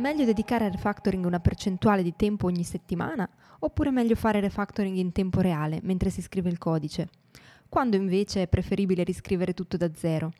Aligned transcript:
Meglio 0.00 0.24
dedicare 0.24 0.64
al 0.64 0.70
refactoring 0.70 1.26
una 1.26 1.40
percentuale 1.40 2.02
di 2.02 2.16
tempo 2.16 2.46
ogni 2.46 2.64
settimana 2.64 3.28
oppure 3.58 3.90
meglio 3.90 4.14
fare 4.14 4.40
refactoring 4.40 4.96
in 4.96 5.12
tempo 5.12 5.42
reale 5.42 5.78
mentre 5.82 6.08
si 6.08 6.22
scrive 6.22 6.48
il 6.48 6.56
codice? 6.56 7.10
Quando 7.68 7.96
invece 7.96 8.40
è 8.40 8.48
preferibile 8.48 9.04
riscrivere 9.04 9.52
tutto 9.52 9.76
da 9.76 9.92
zero? 9.94 10.32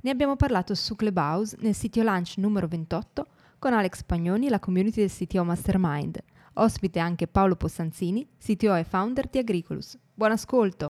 Ne 0.00 0.10
abbiamo 0.10 0.34
parlato 0.34 0.74
su 0.74 0.96
Clubhouse 0.96 1.56
nel 1.60 1.76
sito 1.76 2.02
Lunch 2.02 2.34
numero 2.38 2.66
28 2.66 3.26
con 3.60 3.74
Alex 3.74 4.02
Pagnoni, 4.02 4.48
la 4.48 4.58
community 4.58 4.98
del 5.02 5.12
CTO 5.12 5.44
Mastermind. 5.44 6.18
Ospite 6.54 6.98
anche 6.98 7.28
Paolo 7.28 7.54
Possanzini, 7.54 8.28
CTO 8.44 8.74
e 8.74 8.82
founder 8.82 9.28
di 9.28 9.38
Agricolus. 9.38 9.96
Buon 10.14 10.32
ascolto! 10.32 10.88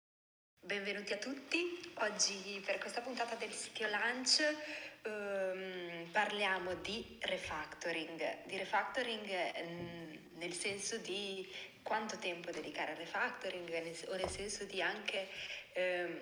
Benvenuti 0.65 1.11
a 1.11 1.17
tutti. 1.17 1.57
Oggi 1.95 2.61
per 2.65 2.77
questa 2.77 3.01
puntata 3.01 3.35
del 3.35 3.49
CTO 3.49 3.87
Lunch 3.87 4.39
um, 5.05 6.07
parliamo 6.11 6.75
di 6.75 7.17
refactoring, 7.21 8.45
di 8.45 8.57
refactoring 8.57 9.29
um, 9.63 10.19
nel 10.37 10.53
senso 10.53 10.97
di 10.97 11.47
quanto 11.81 12.17
tempo 12.17 12.51
dedicare 12.51 12.91
al 12.91 12.97
refactoring 12.97 13.69
o 14.07 14.15
nel 14.15 14.29
senso 14.29 14.65
di 14.65 14.81
anche 14.81 15.29
um, 15.75 16.19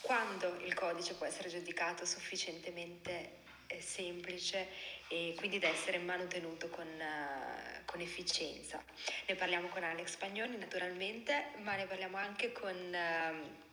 quando 0.00 0.56
il 0.64 0.74
codice 0.74 1.14
può 1.14 1.26
essere 1.26 1.48
giudicato 1.48 2.04
sufficientemente 2.04 3.46
eh, 3.66 3.80
semplice 3.80 4.68
e 5.08 5.34
quindi 5.36 5.58
da 5.58 5.68
essere 5.68 5.98
manutenuto 5.98 6.68
con, 6.68 6.86
uh, 6.86 7.84
con, 7.84 8.00
efficienza. 8.00 8.82
Ne 9.26 9.34
parliamo 9.34 9.68
con 9.68 9.82
Alex 9.82 10.12
Spagnoni 10.12 10.56
naturalmente, 10.56 11.52
ma 11.58 11.76
ne 11.76 11.86
parliamo 11.86 12.16
anche 12.16 12.52
con... 12.52 12.76
Uh, 12.76 13.66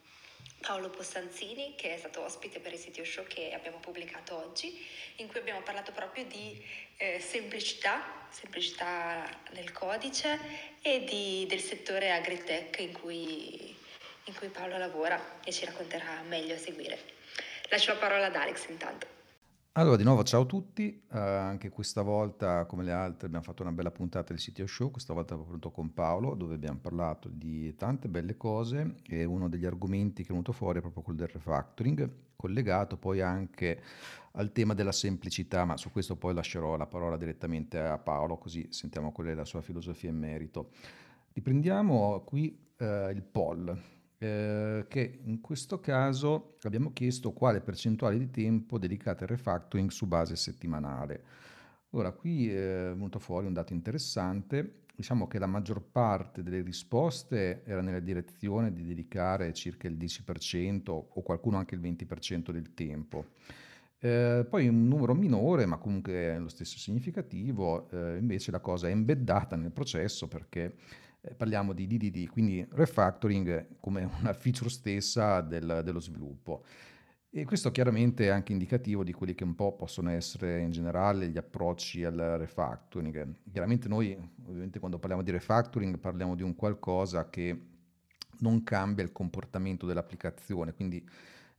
Paolo 0.66 0.90
Postanzini, 0.90 1.76
che 1.76 1.94
è 1.94 1.98
stato 1.98 2.24
ospite 2.24 2.60
per 2.60 2.74
il 2.74 2.80
sito 2.80 3.06
show 3.06 3.24
che 3.28 3.54
abbiamo 3.54 3.78
pubblicato 3.78 4.36
oggi, 4.36 4.84
in 5.18 5.28
cui 5.28 5.40
abbiamo 5.40 5.62
parlato 5.62 5.92
proprio 5.92 6.26
di 6.26 6.60
eh, 6.98 7.20
semplicità, 7.20 8.26
semplicità 8.32 9.30
nel 9.52 9.72
codice 9.72 10.40
e 10.82 11.04
di, 11.04 11.46
del 11.48 11.62
settore 11.62 12.12
agritech 12.12 12.80
in 12.80 12.94
cui, 12.94 13.76
in 14.24 14.34
cui 14.34 14.48
Paolo 14.48 14.80
lavora 14.80 15.40
e 15.44 15.52
ci 15.52 15.66
racconterà 15.66 16.22
meglio 16.28 16.56
a 16.56 16.58
seguire. 16.58 16.98
Lascio 17.70 17.94
la 17.94 18.00
parola 18.00 18.26
ad 18.26 18.36
Alex 18.36 18.68
intanto. 18.70 19.15
Allora, 19.78 19.98
di 19.98 20.04
nuovo 20.06 20.24
ciao 20.24 20.44
a 20.44 20.46
tutti, 20.46 21.04
uh, 21.10 21.18
anche 21.18 21.68
questa 21.68 22.02
volta 22.02 22.66
come 22.66 22.86
le 22.86 22.94
altre 22.94 23.28
abbiamo 23.28 23.44
fatto 23.44 23.62
una 23.62 23.74
bella 23.74 23.92
puntata 23.92 24.32
del 24.32 24.42
CTO 24.42 24.66
Show, 24.66 24.90
questa 24.90 25.14
volta 25.14 25.34
appunto 25.34 25.70
con 25.70 25.94
Paolo 25.94 26.34
dove 26.34 26.56
abbiamo 26.56 26.80
parlato 26.80 27.28
di 27.28 27.76
tante 27.76 28.08
belle 28.08 28.38
cose 28.38 28.96
e 29.06 29.26
uno 29.26 29.50
degli 29.50 29.66
argomenti 29.66 30.22
che 30.22 30.30
è 30.30 30.32
venuto 30.32 30.54
fuori 30.54 30.78
è 30.78 30.82
proprio 30.82 31.04
quello 31.04 31.20
del 31.20 31.28
refactoring, 31.28 32.10
collegato 32.38 32.96
poi 32.96 33.20
anche 33.20 33.82
al 34.32 34.54
tema 34.54 34.74
della 34.74 34.94
semplicità, 34.94 35.66
ma 35.66 35.76
su 35.76 35.92
questo 35.92 36.16
poi 36.16 36.34
lascerò 36.34 36.78
la 36.78 36.88
parola 36.88 37.18
direttamente 37.18 37.78
a 37.78 37.98
Paolo 37.98 38.38
così 38.38 38.68
sentiamo 38.70 39.12
qual 39.12 39.28
è 39.28 39.34
la 39.34 39.44
sua 39.44 39.60
filosofia 39.60 40.10
in 40.10 40.18
merito. 40.18 40.70
Riprendiamo 41.34 42.22
qui 42.22 42.58
uh, 42.78 43.10
il 43.10 43.24
poll, 43.30 43.78
eh, 44.18 44.86
che 44.88 45.20
in 45.24 45.42
questo 45.42 45.80
caso 45.80 46.56
abbiamo 46.64 46.92
chiesto 46.94 47.32
quale 47.32 47.62
percentuale 47.62 48.18
di 48.18 48.30
tempo 48.30 48.78
dedicate 48.78 49.24
al 49.24 49.30
refactoring 49.30 49.90
su 49.90 50.08
base 50.08 50.36
settimanale. 50.36 51.24
Ora, 51.92 52.12
qui 52.12 52.50
è 52.50 52.92
venuto 52.94 53.20
fuori 53.20 53.48
un 53.48 53.54
dato 53.54 53.74
interessante, 53.74 54.84
diciamo 54.96 55.28
che 55.28 55.40
la 55.40 55.46
maggior 55.46 55.82
parte 55.82 56.44
delle 56.44 56.62
risposte 56.62 57.64
era 57.66 57.82
nella 57.82 58.00
direzione 58.00 58.74
di 58.74 58.84
dedicare 58.86 59.54
circa 59.54 59.88
il 59.88 59.98
10% 59.98 60.90
o 60.90 61.22
qualcuno 61.22 61.58
anche 61.58 61.76
il 61.76 61.82
20% 61.82 62.52
del 62.52 62.74
tempo. 62.74 63.26
Eh, 64.00 64.46
poi 64.50 64.68
un 64.68 64.88
numero 64.88 65.14
minore, 65.14 65.66
ma 65.66 65.78
comunque 65.78 66.38
lo 66.38 66.50
stesso 66.50 66.78
significativo, 66.78 67.90
eh, 67.90 68.18
invece 68.18 68.52
la 68.52 68.60
cosa 68.60 68.88
è 68.88 68.92
embeddata 68.92 69.56
nel 69.56 69.72
processo 69.72 70.28
perché 70.28 70.64
eh, 70.66 70.74
parliamo 71.36 71.74
di 71.74 71.88
DDD, 71.88 72.28
quindi 72.30 72.66
refactoring 72.72 73.80
come 73.80 74.10
una 74.20 74.34
feature 74.34 74.70
stessa 74.70 75.42
del, 75.42 75.82
dello 75.84 76.00
sviluppo. 76.00 76.64
E 77.30 77.44
questo 77.44 77.70
chiaramente 77.72 78.28
è 78.28 78.30
anche 78.30 78.54
indicativo 78.54 79.04
di 79.04 79.12
quelli 79.12 79.36
che 79.36 79.44
un 79.44 79.56
po' 79.56 79.76
possono 79.76 80.10
essere 80.10 80.62
in 80.62 80.72
generale 80.72 81.28
gli 81.28 81.38
approcci 81.38 82.06
al 82.06 82.16
refactoring. 82.16 83.36
Chiaramente 83.52 83.90
noi, 83.90 84.18
ovviamente 84.46 84.80
quando 84.80 85.00
parliamo 85.00 85.22
di 85.22 85.32
refactoring, 85.32 85.98
parliamo 85.98 86.36
di 86.36 86.44
un 86.44 86.56
qualcosa 86.56 87.30
che 87.30 87.60
non 88.40 88.64
cambia 88.64 89.04
il 89.04 89.12
comportamento 89.12 89.86
dell'applicazione, 89.86 90.74
quindi 90.74 91.06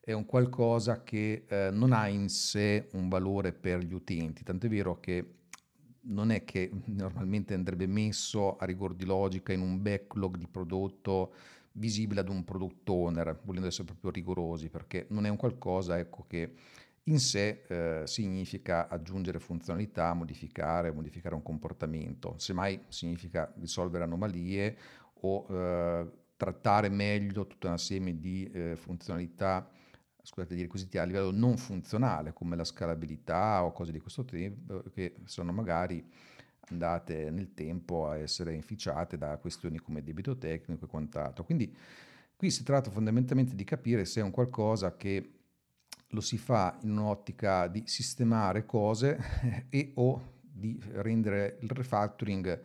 è 0.01 0.13
un 0.13 0.25
qualcosa 0.25 1.03
che 1.03 1.45
eh, 1.47 1.71
non 1.71 1.93
ha 1.93 2.09
in 2.09 2.29
sé 2.29 2.89
un 2.93 3.09
valore 3.09 3.53
per 3.53 3.81
gli 3.81 3.93
utenti, 3.93 4.45
tant'è 4.45 4.69
vero 4.69 4.99
che 4.99 5.33
non 6.07 6.31
è 6.31 6.45
che 6.45 6.71
normalmente 6.87 7.55
andrebbe 7.55 7.87
messo 7.87 8.57
a 8.57 8.65
rigor 8.65 8.95
di 8.95 9.05
logica 9.05 9.53
in 9.53 9.61
un 9.61 9.81
backlog 9.81 10.37
di 10.37 10.47
prodotto 10.47 11.33
visibile 11.73 12.21
ad 12.21 12.29
un 12.29 12.45
product 12.45 12.89
owner, 12.89 13.39
volendo 13.43 13.69
essere 13.69 13.85
proprio 13.85 14.11
rigorosi, 14.11 14.69
perché 14.69 15.07
non 15.11 15.27
è 15.27 15.29
un 15.29 15.37
qualcosa 15.37 15.99
ecco, 15.99 16.25
che 16.27 16.53
in 17.05 17.21
sé 17.21 17.63
eh, 17.69 18.03
significa 18.07 18.89
aggiungere 18.89 19.39
funzionalità, 19.39 20.13
modificare, 20.15 20.91
modificare 20.91 21.35
un 21.35 21.43
comportamento, 21.43 22.35
semmai 22.39 22.81
significa 22.89 23.53
risolvere 23.59 24.05
anomalie 24.05 24.77
o 25.21 25.47
eh, 25.49 26.11
trattare 26.37 26.89
meglio 26.89 27.47
tutta 27.47 27.69
una 27.69 27.79
serie 27.79 28.19
di 28.19 28.51
eh, 28.53 28.77
funzionalità 28.77 29.69
scusate, 30.27 30.57
di 30.57 30.63
requisiti 30.63 30.99
a 30.99 31.05
livello 31.05 31.31
non 31.31 31.57
funzionale, 31.57 32.33
come 32.33 32.57
la 32.57 32.65
scalabilità 32.65 33.65
o 33.65 33.71
cose 33.71 33.93
di 33.93 34.01
questo 34.01 34.25
tipo, 34.25 34.83
che 34.93 35.15
sono 35.25 35.53
magari 35.53 36.05
andate 36.69 37.31
nel 37.31 37.55
tempo 37.55 38.09
a 38.09 38.19
essere 38.19 38.53
inficiate 38.53 39.17
da 39.17 39.37
questioni 39.37 39.79
come 39.79 40.03
debito 40.03 40.37
tecnico 40.37 40.85
e 40.85 40.89
quant'altro. 40.89 41.45
Quindi 41.45 41.75
qui 42.35 42.51
si 42.51 42.65
tratta 42.65 42.91
fondamentalmente 42.91 43.55
di 43.55 43.63
capire 43.63 44.05
se 44.05 44.21
è 44.21 44.25
un 44.25 44.33
qualcosa 44.33 44.97
che 44.97 45.31
lo 46.09 46.21
si 46.21 46.39
fa 46.39 46.77
in 46.83 46.91
un'ottica 46.91 47.69
di 47.69 47.85
sistemare 47.87 48.67
cose 48.67 49.19
e 49.71 49.93
o 49.95 50.35
di 50.43 50.77
rendere 50.95 51.59
il 51.61 51.71
refactoring 51.71 52.61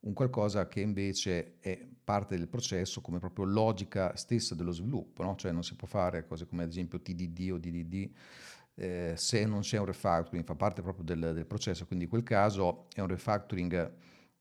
un 0.00 0.12
qualcosa 0.12 0.68
che 0.68 0.80
invece 0.80 1.58
è 1.60 1.86
parte 2.04 2.36
del 2.36 2.48
processo 2.48 3.00
come 3.00 3.18
proprio 3.18 3.44
logica 3.44 4.14
stessa 4.16 4.54
dello 4.54 4.70
sviluppo, 4.70 5.22
no? 5.22 5.34
cioè 5.36 5.50
non 5.52 5.64
si 5.64 5.74
può 5.74 5.88
fare 5.88 6.26
cose 6.26 6.46
come 6.46 6.62
ad 6.62 6.68
esempio 6.68 7.00
TDD 7.00 7.50
o 7.52 7.58
DDD 7.58 8.10
eh, 8.76 9.14
se 9.16 9.46
non 9.46 9.60
c'è 9.60 9.78
un 9.78 9.86
refactoring, 9.86 10.44
fa 10.44 10.54
parte 10.54 10.82
proprio 10.82 11.04
del, 11.04 11.32
del, 11.34 11.46
processo, 11.46 11.86
quindi 11.86 12.04
in 12.04 12.10
quel 12.10 12.22
caso 12.22 12.86
è 12.94 13.00
un 13.00 13.08
refactoring 13.08 13.92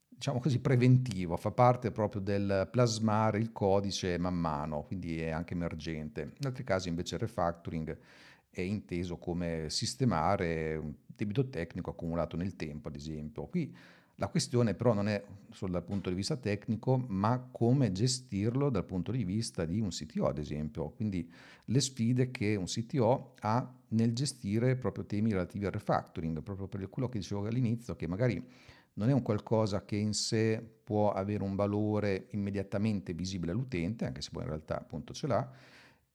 diciamo 0.08 0.40
così 0.40 0.60
preventivo, 0.60 1.36
fa 1.38 1.52
parte 1.52 1.92
proprio 1.92 2.22
del 2.22 2.68
plasmare 2.72 3.38
il 3.40 3.52
codice 3.52 4.18
man 4.18 4.36
mano, 4.36 4.84
quindi 4.84 5.20
è 5.22 5.30
anche 5.30 5.54
emergente. 5.54 6.22
In 6.22 6.46
altri 6.46 6.64
casi 6.64 6.90
invece 6.90 7.16
il 7.16 7.22
refactoring 7.22 7.98
è 8.50 8.62
inteso 8.62 9.18
come 9.18 9.70
sistemare 9.70 10.76
un 10.76 10.94
debito 11.06 11.50
tecnico 11.50 11.90
accumulato 11.92 12.38
nel 12.38 12.56
tempo, 12.56 12.88
ad 12.88 12.96
esempio. 12.96 13.48
Qui 13.48 13.76
la 14.16 14.28
questione 14.28 14.74
però 14.74 14.94
non 14.94 15.08
è 15.08 15.24
solo 15.52 15.74
dal 15.74 15.84
punto 15.84 16.10
di 16.10 16.16
vista 16.16 16.38
tecnico, 16.38 16.98
ma 16.98 17.48
come 17.52 17.92
gestirlo 17.92 18.70
dal 18.70 18.86
punto 18.86 19.12
di 19.12 19.24
vista 19.24 19.66
di 19.66 19.80
un 19.80 19.90
CTO, 19.90 20.28
ad 20.28 20.38
esempio. 20.38 20.90
Quindi 20.90 21.30
le 21.66 21.80
sfide 21.82 22.32
che 22.32 22.56
un 22.56 22.66
CTO 22.66 23.34
ha 23.40 23.74
nel 23.90 24.14
gestire 24.14 24.76
proprio 24.76 25.06
temi 25.06 25.32
relativi 25.32 25.66
al 25.66 25.72
refactoring, 25.72 26.42
proprio 26.42 26.68
per 26.68 26.90
quello 26.90 27.10
che 27.10 27.20
dicevo 27.20 27.46
all'inizio, 27.46 27.96
che 27.96 28.08
magari 28.08 28.44
non 28.94 29.10
è 29.10 29.14
un 29.14 29.22
qualcosa 29.22 29.84
che 29.84 29.98
in 29.98 30.14
sé 30.14 30.64
può 30.84 31.12
avere 31.12 31.44
un 31.44 31.56
valore 31.56 32.28
immediatamente 32.32 33.14
visibile 33.14 33.52
all'utente, 33.52 34.06
anche 34.06 34.22
se 34.22 34.30
poi 34.32 34.44
in 34.44 34.50
realtà 34.50 34.80
appunto 34.80 35.14
ce 35.14 35.28
l'ha, 35.28 35.52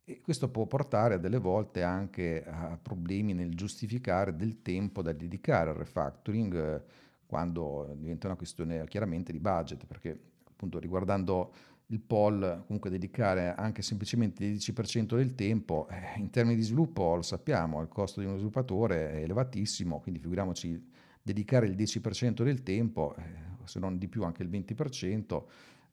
e 0.05 0.21
questo 0.23 0.49
può 0.49 0.67
portare 0.67 1.21
delle 1.21 1.39
volte 1.39 1.83
anche 1.83 2.43
a 2.45 2.79
problemi 2.81 3.35
nel 3.35 3.55
giustificare 3.55 4.35
del 4.35 4.63
tempo 4.63 5.03
da 5.03 5.13
dedicare 5.13 5.71
al 5.71 5.77
refactoring 5.77 6.83
quando 7.31 7.95
diventa 7.97 8.27
una 8.27 8.35
questione 8.35 8.85
chiaramente 8.89 9.31
di 9.31 9.39
budget, 9.39 9.87
perché 9.87 10.21
appunto 10.43 10.81
riguardando 10.81 11.53
il 11.87 12.01
poll, 12.01 12.65
comunque 12.67 12.91
dedicare 12.91 13.55
anche 13.55 13.83
semplicemente 13.83 14.45
il 14.45 14.57
10% 14.57 15.15
del 15.15 15.37
tempo, 15.37 15.87
eh, 15.89 16.19
in 16.19 16.31
termini 16.31 16.57
di 16.57 16.63
sviluppo 16.63 17.15
lo 17.15 17.23
sappiamo, 17.23 17.81
il 17.83 17.89
costo 17.89 18.19
di 18.19 18.27
uno 18.27 18.35
sviluppatore 18.35 19.13
è 19.13 19.23
elevatissimo, 19.23 20.01
quindi 20.01 20.19
figuriamoci 20.19 20.91
dedicare 21.23 21.67
il 21.67 21.77
10% 21.77 22.43
del 22.43 22.65
tempo, 22.65 23.15
eh, 23.17 23.23
se 23.63 23.79
non 23.79 23.97
di 23.97 24.09
più 24.09 24.25
anche 24.25 24.43
il 24.43 24.51
20%, 24.51 25.45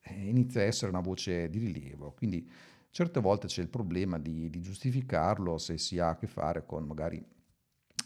eh, 0.01 0.27
inizia 0.27 0.61
a 0.61 0.63
essere 0.63 0.89
una 0.89 1.01
voce 1.01 1.51
di 1.51 1.59
rilievo. 1.59 2.13
Quindi 2.17 2.49
certe 2.89 3.19
volte 3.19 3.45
c'è 3.45 3.61
il 3.61 3.69
problema 3.69 4.17
di, 4.17 4.49
di 4.49 4.59
giustificarlo 4.59 5.59
se 5.59 5.77
si 5.77 5.99
ha 5.99 6.09
a 6.09 6.15
che 6.15 6.25
fare 6.25 6.65
con 6.65 6.83
magari 6.83 7.23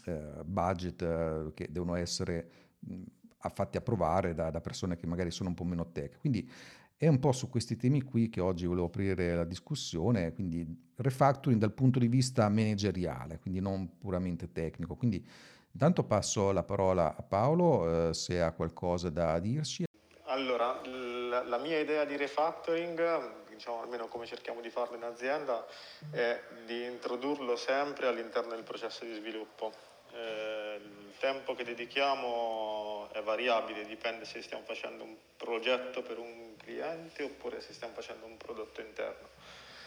eh, 0.04 0.42
budget 0.44 1.02
eh, 1.02 1.50
che 1.54 1.68
devono 1.70 1.94
essere 1.94 2.50
mh, 2.80 3.02
fatti 3.48 3.76
approvare 3.76 4.34
da, 4.34 4.50
da, 4.50 4.60
persone 4.60 4.96
che 4.96 5.06
magari 5.06 5.30
sono 5.30 5.48
un 5.48 5.54
po' 5.54 5.64
meno 5.64 5.90
tech. 5.90 6.18
Quindi 6.18 6.50
è 6.96 7.08
un 7.08 7.18
po' 7.18 7.32
su 7.32 7.48
questi 7.48 7.76
temi 7.76 8.02
qui 8.02 8.28
che 8.28 8.40
oggi 8.40 8.64
volevo 8.64 8.86
aprire 8.86 9.34
la 9.34 9.44
discussione, 9.44 10.32
quindi 10.32 10.64
refactoring 10.96 11.60
dal 11.60 11.72
punto 11.72 11.98
di 11.98 12.06
vista 12.06 12.48
manageriale, 12.48 13.38
quindi 13.40 13.60
non 13.60 13.98
puramente 13.98 14.52
tecnico. 14.52 14.94
Quindi 14.94 15.26
intanto 15.72 16.04
passo 16.04 16.52
la 16.52 16.62
parola 16.62 17.16
a 17.16 17.22
Paolo 17.22 18.10
eh, 18.10 18.14
se 18.14 18.40
ha 18.40 18.52
qualcosa 18.52 19.10
da 19.10 19.38
dirci. 19.40 19.84
Allora, 20.26 20.80
la, 20.84 21.42
la 21.42 21.58
mia 21.58 21.80
idea 21.80 22.04
di 22.04 22.16
refactoring, 22.16 23.48
diciamo 23.48 23.82
almeno 23.82 24.06
come 24.06 24.26
cerchiamo 24.26 24.60
di 24.60 24.70
farlo 24.70 24.96
in 24.96 25.02
azienda, 25.02 25.66
è 26.10 26.40
di 26.66 26.84
introdurlo 26.84 27.56
sempre 27.56 28.06
all'interno 28.06 28.54
del 28.54 28.62
processo 28.62 29.04
di 29.04 29.14
sviluppo. 29.14 29.72
Eh, 30.12 30.80
il 30.82 31.14
tempo 31.18 31.54
che 31.54 31.64
dedichiamo 31.64 32.91
è 33.12 33.22
variabile, 33.22 33.84
dipende 33.84 34.24
se 34.24 34.42
stiamo 34.42 34.64
facendo 34.64 35.04
un 35.04 35.16
progetto 35.36 36.02
per 36.02 36.18
un 36.18 36.56
cliente 36.56 37.22
oppure 37.22 37.60
se 37.60 37.72
stiamo 37.72 37.94
facendo 37.94 38.24
un 38.26 38.36
prodotto 38.36 38.80
interno. 38.80 39.28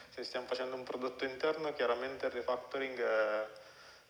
Se 0.09 0.23
stiamo 0.23 0.45
facendo 0.45 0.75
un 0.75 0.83
prodotto 0.83 1.25
interno, 1.25 1.73
chiaramente 1.73 2.27
il 2.27 2.31
refactoring 2.31 2.99
è, 2.99 3.47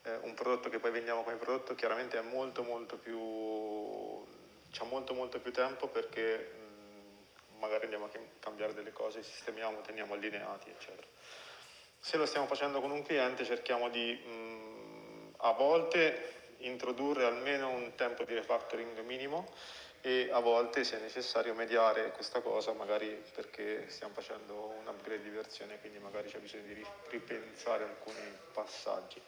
è 0.03 0.15
un 0.21 0.33
prodotto 0.33 0.69
che 0.69 0.79
poi 0.79 0.91
vendiamo 0.91 1.23
come 1.23 1.37
prodotto, 1.37 1.73
chiaramente 1.75 2.17
è 2.17 2.21
molto 2.21 2.61
molto 2.63 2.97
più, 2.97 4.23
c'è 4.71 4.83
molto 4.85 5.13
molto 5.13 5.39
più 5.39 5.51
tempo 5.51 5.87
perché 5.87 6.51
mh, 6.53 7.59
magari 7.59 7.85
andiamo 7.85 8.05
a 8.05 8.09
cambiare 8.39 8.73
delle 8.73 8.91
cose, 8.91 9.23
sistemiamo, 9.23 9.81
teniamo 9.81 10.13
allineati, 10.13 10.69
eccetera. 10.69 11.07
Se 11.97 12.17
lo 12.17 12.25
stiamo 12.25 12.45
facendo 12.45 12.81
con 12.81 12.91
un 12.91 13.01
cliente 13.01 13.45
cerchiamo 13.45 13.89
di 13.89 14.13
mh, 14.13 15.35
a 15.37 15.51
volte 15.53 16.34
introdurre 16.59 17.25
almeno 17.25 17.69
un 17.69 17.93
tempo 17.95 18.23
di 18.23 18.33
refactoring 18.33 18.99
minimo 19.01 19.51
e 20.01 20.29
a 20.31 20.39
volte 20.39 20.83
se 20.83 20.99
necessario 20.99 21.55
mediare 21.55 22.11
questa 22.11 22.39
cosa 22.41 22.73
magari 22.73 23.23
perché 23.33 23.85
stiamo 23.89 24.13
facendo 24.13 24.75
un 24.79 24.87
upgrade 24.87 25.23
di 25.23 25.29
versione 25.29 25.79
quindi 25.79 25.97
magari 25.97 26.29
c'è 26.29 26.37
bisogno 26.37 26.63
di 26.67 26.85
ripensare 27.09 27.83
alcuni 27.83 28.37
passaggi. 28.53 29.19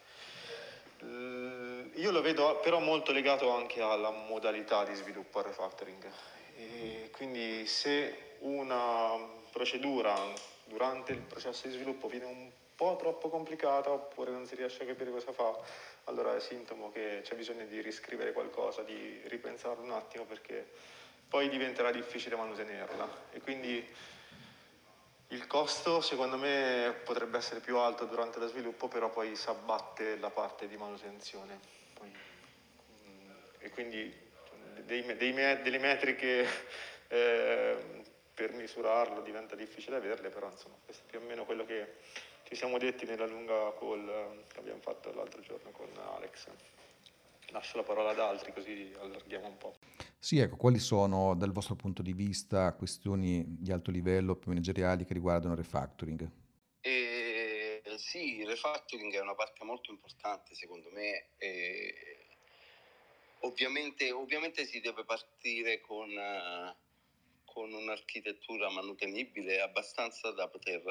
Io 1.00 2.10
lo 2.10 2.22
vedo 2.22 2.58
però 2.60 2.78
molto 2.78 3.12
legato 3.12 3.50
anche 3.50 3.80
alla 3.80 4.10
modalità 4.10 4.84
di 4.84 4.94
sviluppo 4.94 5.38
al 5.38 5.44
refactoring 5.46 6.10
e 6.56 7.10
quindi 7.12 7.66
se 7.66 8.36
una 8.40 9.16
procedura 9.50 10.14
durante 10.64 11.12
il 11.12 11.20
processo 11.20 11.66
di 11.66 11.74
sviluppo 11.74 12.08
viene 12.08 12.24
un 12.24 12.50
po' 12.78 12.94
troppo 12.94 13.28
complicata 13.28 13.90
oppure 13.90 14.30
non 14.30 14.46
si 14.46 14.54
riesce 14.54 14.84
a 14.84 14.86
capire 14.86 15.10
cosa 15.10 15.32
fa, 15.32 15.52
allora 16.04 16.36
è 16.36 16.38
sintomo 16.38 16.92
che 16.92 17.22
c'è 17.24 17.34
bisogno 17.34 17.64
di 17.64 17.80
riscrivere 17.80 18.32
qualcosa, 18.32 18.82
di 18.82 19.20
ripensarlo 19.24 19.82
un 19.82 19.90
attimo 19.90 20.22
perché 20.26 20.64
poi 21.28 21.48
diventerà 21.48 21.90
difficile 21.90 22.36
mantenerla 22.36 23.30
e 23.32 23.40
quindi 23.40 23.84
il 25.30 25.46
costo 25.48 26.00
secondo 26.00 26.36
me 26.36 26.94
potrebbe 27.02 27.36
essere 27.38 27.58
più 27.58 27.78
alto 27.78 28.04
durante 28.04 28.38
lo 28.38 28.46
sviluppo, 28.46 28.86
però 28.86 29.10
poi 29.10 29.34
si 29.34 29.48
abbatte 29.48 30.16
la 30.16 30.30
parte 30.30 30.68
di 30.68 30.76
manutenzione. 30.76 31.58
Mm, 32.04 33.30
e 33.58 33.70
quindi 33.70 34.16
dei, 34.84 35.02
dei, 35.16 35.32
delle 35.32 35.78
metriche 35.78 36.46
eh, 37.08 38.04
per 38.32 38.52
misurarlo 38.52 39.20
diventa 39.20 39.56
difficile 39.56 39.96
averle, 39.96 40.28
però 40.28 40.48
insomma 40.48 40.76
questo 40.84 41.02
è 41.06 41.10
più 41.10 41.18
o 41.18 41.22
meno 41.22 41.44
quello 41.44 41.66
che 41.66 41.96
ci 42.48 42.56
siamo 42.56 42.78
detti 42.78 43.04
nella 43.04 43.26
lunga 43.26 43.74
call 43.78 44.08
eh, 44.08 44.44
che 44.50 44.58
abbiamo 44.58 44.80
fatto 44.80 45.12
l'altro 45.12 45.42
giorno 45.42 45.70
con 45.70 45.86
Alex. 46.14 46.48
Lascio 47.50 47.76
la 47.76 47.82
parola 47.82 48.10
ad 48.10 48.18
altri 48.18 48.54
così 48.54 48.90
allarghiamo 48.98 49.48
un 49.48 49.58
po'. 49.58 49.76
Sì, 50.18 50.38
ecco, 50.38 50.56
quali 50.56 50.78
sono 50.78 51.34
dal 51.34 51.52
vostro 51.52 51.74
punto 51.74 52.00
di 52.00 52.14
vista 52.14 52.72
questioni 52.72 53.44
di 53.46 53.70
alto 53.70 53.90
livello 53.90 54.34
più 54.34 54.50
manageriali 54.50 55.04
che 55.04 55.12
riguardano 55.12 55.52
il 55.52 55.60
refactoring? 55.60 56.30
Eh, 56.80 57.82
sì, 57.96 58.38
il 58.38 58.46
refactoring 58.46 59.12
è 59.12 59.20
una 59.20 59.34
parte 59.34 59.62
molto 59.64 59.90
importante 59.90 60.54
secondo 60.54 60.88
me. 60.90 61.26
Eh, 61.36 61.94
ovviamente, 63.40 64.10
ovviamente, 64.10 64.64
si 64.64 64.80
deve 64.80 65.04
partire 65.04 65.82
con, 65.82 66.08
uh, 66.08 66.74
con 67.44 67.74
un'architettura 67.74 68.70
manutenibile 68.70 69.60
abbastanza 69.60 70.30
da 70.32 70.48
poter 70.48 70.82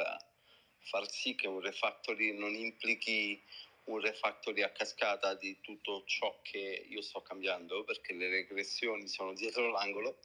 far 0.90 1.10
sì 1.10 1.36
che 1.36 1.48
un 1.48 1.60
refactory 1.60 2.34
non 2.34 2.56
implichi 2.56 3.42
un 3.86 4.00
refactory 4.00 4.62
a 4.62 4.72
cascata 4.72 5.34
di 5.36 5.60
tutto 5.62 6.04
ciò 6.06 6.40
che 6.42 6.86
io 6.88 7.02
sto 7.02 7.22
cambiando 7.22 7.84
perché 7.84 8.14
le 8.14 8.30
regressioni 8.30 9.08
sono 9.08 9.34
dietro 9.34 9.70
l'angolo. 9.70 10.20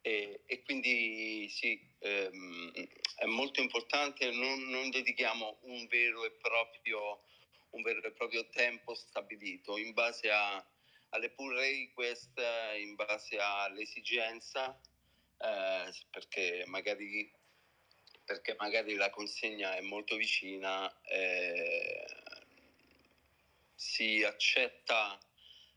E, 0.00 0.42
e 0.46 0.62
quindi 0.62 1.48
sì, 1.48 1.80
ehm, 2.00 2.72
è 3.16 3.24
molto 3.24 3.60
importante, 3.62 4.30
non, 4.30 4.68
non, 4.68 4.90
dedichiamo 4.90 5.58
un 5.62 5.86
vero, 5.86 6.24
e 6.24 6.32
proprio, 6.32 7.22
un 7.70 7.82
vero 7.82 8.06
e 8.06 8.12
proprio 8.12 8.46
tempo 8.50 8.94
stabilito 8.94 9.78
in 9.78 9.92
base 9.94 10.30
a, 10.30 10.62
alle 11.10 11.30
pull 11.30 11.54
request, 11.54 12.38
in 12.78 12.94
base 12.96 13.38
all'esigenza, 13.38 14.78
eh, 15.38 15.90
perché 16.10 16.64
magari 16.66 17.32
perché 18.24 18.56
magari 18.58 18.94
la 18.94 19.10
consegna 19.10 19.76
è 19.76 19.80
molto 19.80 20.16
vicina, 20.16 20.90
eh, 21.02 22.06
si 23.74 24.24
accetta, 24.24 25.18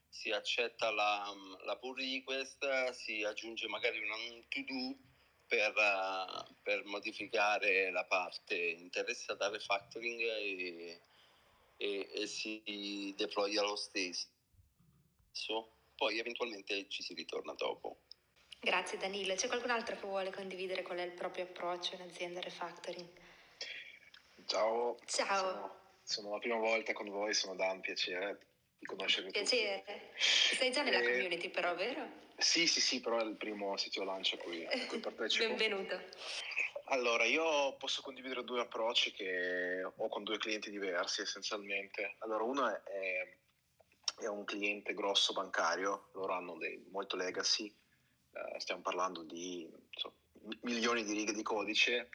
si 0.07 0.31
accetta 0.31 0.91
la, 0.91 1.33
la, 1.65 1.77
pull 1.77 1.97
request, 1.97 2.89
si 2.91 3.23
aggiunge 3.23 3.67
magari 3.67 3.99
un 3.99 4.44
to-do 4.47 4.97
per, 5.45 5.73
uh, 5.75 6.53
per, 6.63 6.85
modificare 6.85 7.91
la 7.91 8.05
parte 8.05 8.55
interessata 8.55 9.45
al 9.45 9.53
refactoring 9.53 10.19
e, 10.21 11.01
e, 11.77 12.09
e 12.13 12.27
si 12.27 13.13
deploya 13.15 13.61
lo 13.61 13.75
stesso. 13.75 14.27
Poi 15.95 16.17
eventualmente 16.17 16.88
ci 16.89 17.03
si 17.03 17.13
ritorna 17.13 17.53
dopo. 17.53 18.06
Grazie 18.67 18.97
Danilo. 18.97 19.33
C'è 19.33 19.47
qualcun 19.47 19.69
altro 19.69 19.95
che 19.95 20.05
vuole 20.05 20.29
condividere 20.29 20.81
qual 20.81 20.97
è 20.97 21.03
il 21.03 21.13
proprio 21.13 21.45
approccio 21.45 21.95
in 21.95 22.01
azienda 22.01 22.41
refactoring? 22.41 23.07
Ciao. 24.45 24.97
Ciao. 25.05 25.38
Sono, 25.38 25.79
sono 26.03 26.31
la 26.31 26.39
prima 26.39 26.57
volta 26.57 26.91
con 26.91 27.09
voi, 27.09 27.33
sono 27.33 27.55
da 27.55 27.71
un 27.71 27.79
piacere 27.79 28.39
di 28.77 28.86
conoscervi 28.86 29.31
piacere. 29.31 29.86
tutti. 29.86 30.01
Sei 30.57 30.69
già 30.71 30.83
nella 30.83 31.00
e... 31.00 31.03
community 31.03 31.50
però, 31.50 31.75
vero? 31.75 32.09
Sì, 32.36 32.67
sì, 32.67 32.81
sì, 32.81 33.00
però 33.00 33.19
è 33.19 33.24
il 33.24 33.38
primo 33.38 33.77
sito 33.77 34.03
lancio 34.03 34.36
a 34.36 34.39
cui, 34.39 34.65
a 34.65 34.69
cui 34.88 35.00
partecipo. 35.00 35.47
Benvenuto. 35.47 36.01
Allora, 36.88 37.24
io 37.24 37.74
posso 37.77 38.01
condividere 38.01 38.43
due 38.43 38.59
approcci 38.59 39.13
che 39.13 39.81
ho 39.81 40.09
con 40.09 40.25
due 40.25 40.38
clienti 40.39 40.69
diversi 40.71 41.21
essenzialmente. 41.21 42.15
Allora, 42.19 42.43
uno 42.43 42.67
è, 42.83 43.38
è 44.24 44.27
un 44.27 44.43
cliente 44.43 44.93
grosso 44.93 45.31
bancario, 45.31 46.09
loro 46.15 46.33
hanno 46.33 46.57
dei 46.57 46.86
molto 46.89 47.15
legacy, 47.15 47.74
eh, 48.53 48.60
stiamo 48.60 48.82
parlando 48.82 49.24
di 49.24 49.70
so, 49.91 50.13
milioni 50.62 51.03
di 51.03 51.13
righe 51.13 51.34
di 51.34 51.44
codice 51.44 52.10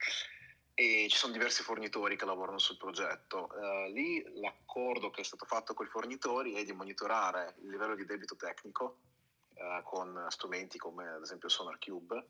e 0.74 1.06
ci 1.10 1.16
sono 1.16 1.32
diversi 1.32 1.62
fornitori 1.62 2.16
che 2.16 2.24
lavorano 2.24 2.58
sul 2.58 2.76
progetto. 2.78 3.50
Uh, 3.52 3.92
lì 3.92 4.22
l'accordo 4.40 5.10
che 5.10 5.20
è 5.20 5.24
stato 5.24 5.44
fatto 5.44 5.74
con 5.74 5.86
i 5.86 5.90
fornitori 5.90 6.54
è 6.54 6.64
di 6.64 6.72
monitorare 6.72 7.56
il 7.62 7.68
livello 7.68 7.94
di 7.94 8.06
debito 8.06 8.36
tecnico 8.36 9.00
uh, 9.54 9.82
con 9.82 10.26
strumenti 10.30 10.78
come 10.78 11.08
ad 11.08 11.22
esempio 11.22 11.48
SonarCube 11.48 12.26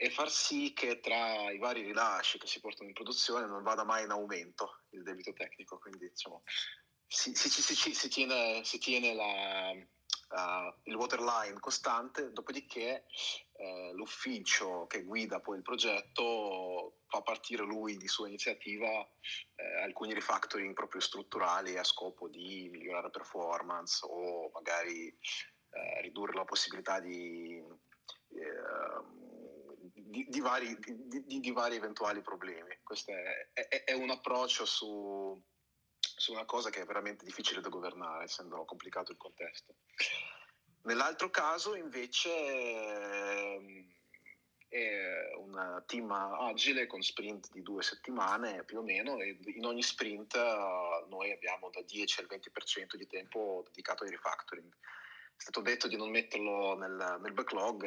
e 0.00 0.10
far 0.10 0.30
sì 0.30 0.72
che 0.74 1.00
tra 1.00 1.50
i 1.50 1.58
vari 1.58 1.82
rilasci 1.82 2.38
che 2.38 2.46
si 2.46 2.60
portano 2.60 2.88
in 2.88 2.94
produzione 2.94 3.46
non 3.46 3.64
vada 3.64 3.82
mai 3.82 4.04
in 4.04 4.10
aumento 4.10 4.82
il 4.90 5.02
debito 5.02 5.32
tecnico. 5.32 5.78
Quindi 5.78 6.08
diciamo, 6.08 6.42
si, 7.04 7.34
si, 7.34 7.48
si, 7.48 7.94
si 7.94 8.08
tiene, 8.08 8.62
tiene 8.62 9.14
la, 9.14 9.72
il 10.84 10.94
waterline 10.94 11.58
costante, 11.58 12.32
dopodiché 12.32 13.04
uh, 13.52 13.94
l'ufficio 13.94 14.86
che 14.86 15.02
guida 15.02 15.40
poi 15.40 15.56
il 15.56 15.62
progetto 15.62 16.98
fa 17.06 17.22
partire 17.22 17.64
lui 17.64 17.96
di 17.96 18.08
sua 18.08 18.26
iniziativa 18.26 18.88
uh, 18.88 19.82
alcuni 19.82 20.12
refactoring 20.12 20.74
proprio 20.74 21.00
strutturali 21.00 21.78
a 21.78 21.84
scopo 21.84 22.28
di 22.28 22.68
migliorare 22.70 23.10
performance 23.10 24.06
o 24.08 24.50
magari 24.52 25.16
ridurre 26.00 26.32
la 26.32 26.44
possibilità 26.44 26.98
di, 26.98 27.62
di, 30.08 30.26
di, 30.28 30.40
vari, 30.40 30.76
di, 31.24 31.50
vari, 31.52 31.76
eventuali 31.76 32.20
problemi. 32.22 32.78
Questo 32.82 33.12
è, 33.12 33.68
è, 33.68 33.84
è 33.84 33.92
un 33.92 34.10
approccio 34.10 34.64
su, 34.64 35.40
su 36.18 36.32
una 36.32 36.44
cosa 36.44 36.70
che 36.70 36.82
è 36.82 36.84
veramente 36.84 37.24
difficile 37.24 37.60
da 37.60 37.68
governare, 37.68 38.24
essendo 38.24 38.64
complicato 38.64 39.12
il 39.12 39.18
contesto. 39.18 39.74
Nell'altro 40.82 41.30
caso, 41.30 41.74
invece, 41.74 42.30
ehm, 42.30 43.86
è 44.68 45.34
un 45.36 45.82
team 45.86 46.10
agile 46.10 46.86
con 46.86 47.02
sprint 47.02 47.50
di 47.50 47.62
due 47.62 47.82
settimane 47.82 48.64
più 48.64 48.78
o 48.78 48.82
meno 48.82 49.18
e 49.18 49.38
in 49.54 49.64
ogni 49.64 49.82
sprint 49.82 50.34
uh, 50.34 51.08
noi 51.08 51.32
abbiamo 51.32 51.70
da 51.70 51.80
10 51.82 52.20
al 52.20 52.26
20% 52.28 52.96
di 52.96 53.06
tempo 53.06 53.62
dedicato 53.66 54.04
ai 54.04 54.10
refactoring. 54.10 54.70
È 54.70 55.40
stato 55.40 55.60
detto 55.60 55.88
di 55.88 55.96
non 55.96 56.10
metterlo 56.10 56.76
nel, 56.76 57.18
nel 57.20 57.32
backlog, 57.32 57.86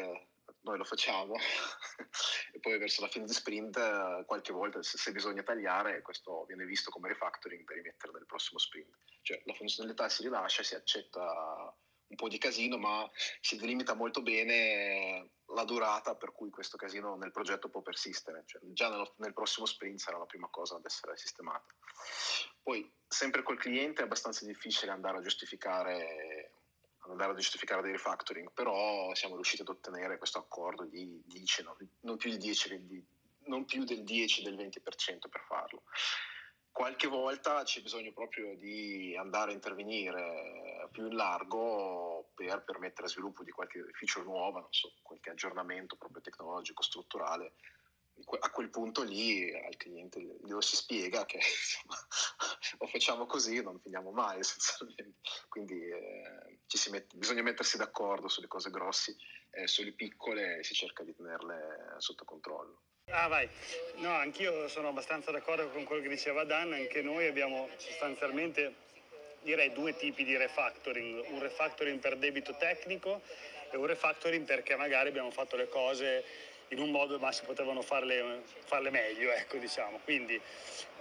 noi 0.62 0.78
lo 0.78 0.84
facciamo 0.84 1.36
poi 2.62 2.78
verso 2.78 3.02
la 3.02 3.10
fine 3.10 3.26
di 3.26 3.34
sprint 3.34 4.26
qualche 4.26 4.54
volta 4.54 4.82
se, 4.82 5.12
bisogna 5.12 5.44
tagliare 5.44 6.02
questo 6.02 6.46
viene 6.46 6.66
visto 6.66 6.90
come 6.90 7.10
refactoring 7.10 7.66
per 7.66 7.76
rimettere 7.76 8.14
nel 8.14 8.26
prossimo 8.26 8.60
sprint. 8.60 8.96
Cioè 9.22 9.42
la 9.46 9.54
funzionalità 9.54 10.08
si 10.08 10.24
rilascia, 10.24 10.64
si 10.64 10.76
accetta 10.76 11.76
un 12.12 12.18
po' 12.18 12.28
di 12.28 12.38
casino, 12.38 12.78
ma 12.78 13.10
si 13.40 13.56
delimita 13.58 13.94
molto 13.94 14.22
bene 14.22 15.30
la 15.54 15.64
durata 15.64 16.16
per 16.16 16.32
cui 16.34 16.50
questo 16.50 16.78
casino 16.78 17.16
nel 17.16 17.32
progetto 17.32 17.70
può 17.70 17.82
persistere. 17.82 18.44
Cioè, 18.46 18.62
già 18.74 18.90
nel, 18.90 19.10
nel, 19.18 19.34
prossimo 19.34 19.66
sprint 19.66 20.00
sarà 20.00 20.18
la 20.18 20.26
prima 20.26 20.48
cosa 20.50 20.76
ad 20.76 20.86
essere 20.86 21.18
sistemata. 21.18 21.66
Poi, 22.62 22.90
sempre 23.08 23.44
col 23.44 23.58
cliente 23.58 24.02
è 24.02 24.06
abbastanza 24.06 24.46
difficile 24.46 24.92
andare 24.92 25.18
a 25.18 25.22
giustificare 25.22 26.41
andare 27.12 27.32
a 27.32 27.36
giustificare 27.36 27.82
dei 27.82 27.92
refactoring, 27.92 28.52
però 28.52 29.14
siamo 29.14 29.36
riusciti 29.36 29.62
ad 29.62 29.70
ottenere 29.70 30.18
questo 30.18 30.40
accordo 30.40 30.86
di 30.86 31.22
10, 31.26 31.64
no, 31.64 31.78
non, 32.02 32.18
più 32.18 32.30
di 32.32 32.38
10, 32.38 32.86
di, 32.86 33.04
non 33.46 33.66
più 33.66 33.84
del 33.84 34.04
10, 34.04 34.44
del 34.44 34.56
20% 34.56 35.30
per 35.30 35.42
farlo 35.48 35.84
qualche 36.72 37.08
volta 37.08 37.64
c'è 37.64 37.82
bisogno 37.82 38.14
proprio 38.14 38.56
di 38.56 39.16
andare 39.18 39.52
a 39.52 39.54
intervenire 39.54 40.88
più 40.92 41.08
in 41.08 41.16
largo 41.16 42.32
per 42.34 42.64
permettere 42.64 43.08
sviluppo 43.08 43.44
di 43.44 43.52
qualche 43.52 43.86
feature 43.92 44.26
nuova, 44.26 44.66
so, 44.70 44.94
qualche 45.02 45.30
aggiornamento 45.30 45.96
proprio 45.96 46.22
tecnologico, 46.22 46.82
strutturale. 46.82 47.54
A 48.40 48.52
quel 48.52 48.70
punto 48.70 49.04
lì 49.04 49.52
al 49.54 49.76
cliente 49.78 50.20
glielo 50.20 50.62
si 50.62 50.76
spiega 50.76 51.26
che 51.26 51.38
insomma, 51.42 51.96
o 52.80 52.88
facciamo 52.88 53.26
così 53.26 53.62
non 53.62 53.80
finiamo 53.80 54.12
mai 54.12 54.40
essenzialmente. 54.40 55.20
Quindi 55.50 55.80
eh, 55.90 56.60
mette, 56.90 57.16
bisogna 57.16 57.42
mettersi 57.42 57.78
d'accordo 57.78 58.28
sulle 58.28 58.48
cose 58.48 58.70
grosse, 58.70 59.16
eh, 59.52 59.68
sulle 59.68 59.92
piccole 59.92 60.64
si 60.64 60.74
cerca 60.74 61.04
di 61.04 61.16
tenerle 61.16 61.96
sotto 61.98 62.26
controllo. 62.26 62.82
Ah, 63.10 63.28
vai. 63.28 63.50
No, 63.96 64.14
anch'io 64.14 64.68
sono 64.68 64.90
abbastanza 64.90 65.32
d'accordo 65.32 65.70
con 65.70 65.84
quello 65.84 66.02
che 66.02 66.10
diceva 66.10 66.44
Dan, 66.44 66.74
anche 66.74 67.02
noi 67.02 67.28
abbiamo 67.28 67.70
sostanzialmente 67.78 68.90
direi 69.42 69.74
due 69.74 69.96
tipi 69.96 70.24
di 70.24 70.38
refactoring, 70.38 71.26
un 71.30 71.40
refactoring 71.40 72.00
per 72.00 72.18
debito 72.18 72.56
tecnico 72.58 73.22
e 73.72 73.78
un 73.78 73.86
refactoring 73.86 74.46
perché 74.46 74.76
magari 74.76 75.10
abbiamo 75.10 75.32
fatto 75.32 75.56
le 75.56 75.68
cose 75.68 76.24
in 76.72 76.80
un 76.80 76.90
modo 76.90 77.20
ma 77.20 77.32
si 77.32 77.44
potevano 77.44 77.82
farle, 77.82 78.44
farle 78.66 78.90
meglio, 78.90 79.32
ecco 79.32 79.58
diciamo. 79.58 80.00
Quindi 80.04 80.40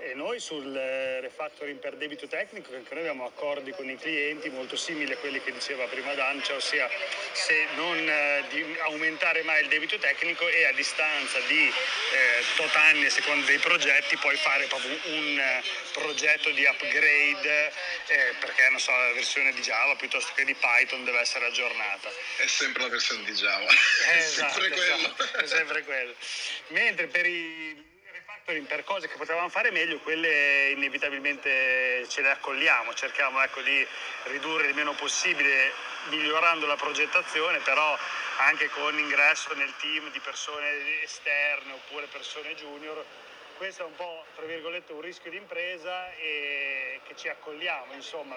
e 0.02 0.14
noi 0.14 0.40
sul 0.40 0.74
eh, 0.74 1.20
refactoring 1.20 1.78
per 1.78 1.96
debito 1.96 2.26
tecnico, 2.26 2.74
anche 2.74 2.94
noi 2.94 3.02
abbiamo 3.02 3.26
accordi 3.26 3.70
con 3.72 3.88
i 3.88 3.98
clienti 3.98 4.48
molto 4.48 4.74
simili 4.74 5.12
a 5.12 5.16
quelli 5.18 5.42
che 5.42 5.52
diceva 5.52 5.84
prima 5.86 6.14
Dancia, 6.14 6.54
ossia 6.54 6.88
se 7.32 7.66
non 7.74 8.08
eh, 8.08 8.78
aumentare 8.80 9.42
mai 9.42 9.62
il 9.62 9.68
debito 9.68 9.98
tecnico 9.98 10.48
e 10.48 10.64
a 10.64 10.72
distanza 10.72 11.38
di 11.48 11.66
eh, 11.66 12.44
tot 12.56 12.74
anni 12.76 13.04
a 13.04 13.10
seconda 13.10 13.44
dei 13.44 13.58
progetti 13.58 14.16
poi 14.16 14.36
fare 14.36 14.64
proprio 14.66 14.96
un 15.04 15.38
eh, 15.38 15.62
progetto 15.92 16.50
di 16.50 16.64
upgrade 16.64 17.72
eh, 18.06 18.34
perché 18.40 18.68
non 18.70 18.80
so, 18.80 18.92
la 18.92 19.12
versione 19.12 19.52
di 19.52 19.60
Java 19.60 19.96
piuttosto 19.96 20.32
che 20.34 20.44
di 20.46 20.54
Python 20.54 21.04
deve 21.04 21.20
essere 21.20 21.44
aggiornata. 21.44 22.08
È 22.38 22.46
sempre 22.46 22.84
la 22.84 22.88
versione 22.88 23.24
di 23.24 23.32
Java. 23.32 23.68
Eh, 23.68 24.16
esatto, 24.16 24.60
è 24.64 24.76
sempre 24.76 24.78
esatto, 24.78 25.54
è 25.56 25.59
sempre 25.60 25.84
quello. 25.84 26.14
Mentre 26.68 27.06
per 27.06 27.26
i 27.26 27.88
per 28.66 28.82
cose 28.82 29.06
che 29.06 29.16
potevamo 29.16 29.48
fare 29.48 29.70
meglio, 29.70 30.00
quelle 30.00 30.70
inevitabilmente 30.70 32.04
ce 32.08 32.20
le 32.20 32.30
accogliamo, 32.30 32.94
cerchiamo 32.94 33.40
ecco, 33.44 33.60
di 33.60 33.86
ridurre 34.24 34.66
il 34.66 34.74
meno 34.74 34.92
possibile 34.94 35.70
migliorando 36.08 36.66
la 36.66 36.74
progettazione, 36.74 37.58
però 37.58 37.96
anche 38.38 38.68
con 38.70 38.98
ingresso 38.98 39.54
nel 39.54 39.72
team 39.76 40.10
di 40.10 40.18
persone 40.18 41.00
esterne 41.02 41.74
oppure 41.74 42.06
persone 42.06 42.56
junior. 42.56 43.04
Questo 43.56 43.82
è 43.82 43.86
un 43.86 43.94
po' 43.94 44.24
un 44.38 45.00
rischio 45.00 45.30
di 45.30 45.36
impresa 45.36 46.12
e 46.14 47.00
che 47.06 47.14
ci 47.14 47.28
accogliamo, 47.28 47.92
insomma 47.92 48.36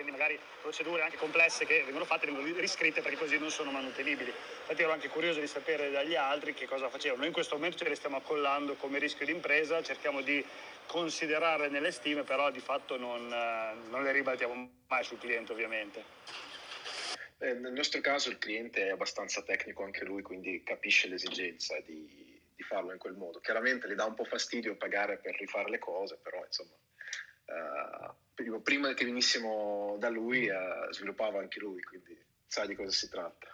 quindi 0.00 0.12
magari 0.12 0.38
procedure 0.62 1.02
anche 1.02 1.18
complesse 1.18 1.66
che 1.66 1.82
vengono 1.82 2.06
fatte 2.06 2.24
vengono 2.24 2.46
riscritte 2.58 3.02
perché 3.02 3.18
così 3.18 3.38
non 3.38 3.50
sono 3.50 3.70
manutenibili. 3.70 4.30
Infatti 4.30 4.82
ero 4.82 4.92
anche 4.92 5.08
curioso 5.08 5.40
di 5.40 5.46
sapere 5.46 5.90
dagli 5.90 6.14
altri 6.14 6.54
che 6.54 6.66
cosa 6.66 6.88
facevano. 6.88 7.18
Noi 7.18 7.28
in 7.28 7.34
questo 7.34 7.56
momento 7.56 7.76
ce 7.76 7.88
le 7.88 7.94
stiamo 7.94 8.16
accollando 8.16 8.76
come 8.76 8.98
rischio 8.98 9.26
di 9.26 9.32
impresa, 9.32 9.82
cerchiamo 9.82 10.22
di 10.22 10.44
considerarle 10.86 11.68
nelle 11.68 11.92
stime, 11.92 12.22
però 12.22 12.50
di 12.50 12.60
fatto 12.60 12.96
non, 12.96 13.30
eh, 13.30 13.88
non 13.90 14.02
le 14.02 14.12
ribaltiamo 14.12 14.70
mai 14.88 15.04
sul 15.04 15.18
cliente 15.18 15.52
ovviamente. 15.52 16.02
Eh, 17.38 17.54
nel 17.54 17.72
nostro 17.72 18.00
caso 18.00 18.30
il 18.30 18.38
cliente 18.38 18.86
è 18.86 18.90
abbastanza 18.90 19.42
tecnico 19.42 19.84
anche 19.84 20.04
lui, 20.04 20.22
quindi 20.22 20.62
capisce 20.62 21.08
l'esigenza 21.08 21.78
di, 21.80 22.40
di 22.54 22.62
farlo 22.62 22.92
in 22.92 22.98
quel 22.98 23.14
modo. 23.14 23.40
Chiaramente 23.40 23.86
gli 23.88 23.94
dà 23.94 24.06
un 24.06 24.14
po' 24.14 24.24
fastidio 24.24 24.76
pagare 24.76 25.18
per 25.18 25.36
rifare 25.36 25.68
le 25.68 25.78
cose, 25.78 26.16
però 26.22 26.42
insomma 26.44 26.74
uh, 27.50 28.14
prima 28.62 28.92
che 28.94 29.04
venissimo 29.04 29.96
da 29.98 30.08
lui 30.08 30.48
uh, 30.48 30.92
sviluppava 30.92 31.40
anche 31.40 31.60
lui, 31.60 31.82
quindi 31.82 32.16
sa 32.46 32.66
di 32.66 32.74
cosa 32.74 32.90
si 32.90 33.08
tratta. 33.08 33.48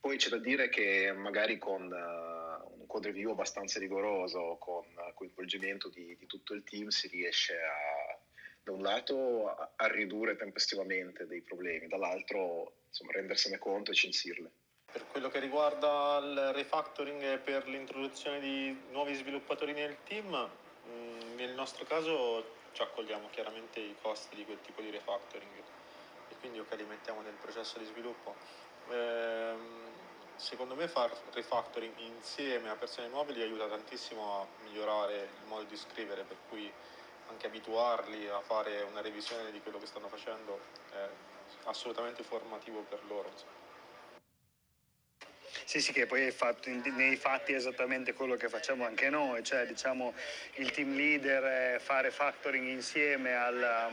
Poi 0.00 0.16
c'è 0.16 0.28
da 0.28 0.38
dire 0.38 0.68
che 0.68 1.12
magari 1.12 1.58
con 1.58 1.82
uh, 1.82 2.80
un 2.80 2.86
code 2.86 3.08
review 3.08 3.30
abbastanza 3.30 3.78
rigoroso, 3.78 4.56
con 4.58 4.84
coinvolgimento 5.14 5.88
di, 5.88 6.16
di, 6.18 6.26
tutto 6.26 6.54
il 6.54 6.64
team, 6.64 6.88
si 6.88 7.06
riesce 7.08 7.54
a, 7.54 8.18
da 8.62 8.72
un 8.72 8.82
lato 8.82 9.48
a, 9.48 9.72
a 9.76 9.86
ridurre 9.86 10.36
tempestivamente 10.36 11.26
dei 11.26 11.42
problemi, 11.42 11.86
dall'altro 11.86 12.80
insomma, 12.88 13.12
rendersene 13.12 13.58
conto 13.58 13.92
e 13.92 13.94
censirle. 13.94 14.50
Per 14.92 15.06
quello 15.06 15.30
che 15.30 15.38
riguarda 15.38 16.18
il 16.22 16.52
refactoring 16.52 17.22
e 17.22 17.38
per 17.38 17.66
l'introduzione 17.66 18.40
di 18.40 18.76
nuovi 18.90 19.14
sviluppatori 19.14 19.72
nel 19.72 19.96
team, 20.04 20.50
mm, 20.88 21.36
nel 21.36 21.54
nostro 21.54 21.84
caso 21.84 22.60
ci 22.72 22.82
accogliamo 22.82 23.28
chiaramente 23.30 23.80
i 23.80 23.96
costi 24.00 24.36
di 24.36 24.44
quel 24.44 24.60
tipo 24.60 24.80
di 24.80 24.90
refactoring 24.90 25.62
e 26.28 26.36
quindi 26.40 26.58
ok 26.58 26.74
li 26.76 26.84
mettiamo 26.84 27.20
nel 27.20 27.34
processo 27.34 27.78
di 27.78 27.84
sviluppo. 27.84 28.34
Ehm, 28.90 29.90
secondo 30.36 30.74
me 30.74 30.88
far 30.88 31.10
refactoring 31.32 31.92
insieme 31.98 32.70
a 32.70 32.76
persone 32.76 33.08
nuove 33.08 33.32
aiuta 33.40 33.68
tantissimo 33.68 34.40
a 34.40 34.46
migliorare 34.64 35.28
il 35.40 35.46
modo 35.46 35.64
di 35.64 35.76
scrivere, 35.76 36.24
per 36.24 36.38
cui 36.48 36.72
anche 37.28 37.46
abituarli 37.46 38.28
a 38.28 38.40
fare 38.40 38.82
una 38.82 39.00
revisione 39.00 39.52
di 39.52 39.60
quello 39.60 39.78
che 39.78 39.86
stanno 39.86 40.08
facendo 40.08 40.58
è 40.90 41.08
assolutamente 41.64 42.22
formativo 42.22 42.80
per 42.82 43.04
loro. 43.04 43.28
Insomma. 43.28 43.61
Sì, 45.72 45.80
sì, 45.80 45.92
che 45.92 46.04
poi 46.04 46.30
fatto 46.32 46.68
nei 46.68 47.16
fatti 47.16 47.54
esattamente 47.54 48.12
quello 48.12 48.36
che 48.36 48.50
facciamo 48.50 48.84
anche 48.84 49.08
noi, 49.08 49.42
cioè 49.42 49.64
diciamo 49.64 50.12
il 50.56 50.70
team 50.70 50.94
leader 50.94 51.80
fare 51.80 52.10
factoring 52.10 52.68
insieme 52.68 53.32
alla, 53.32 53.90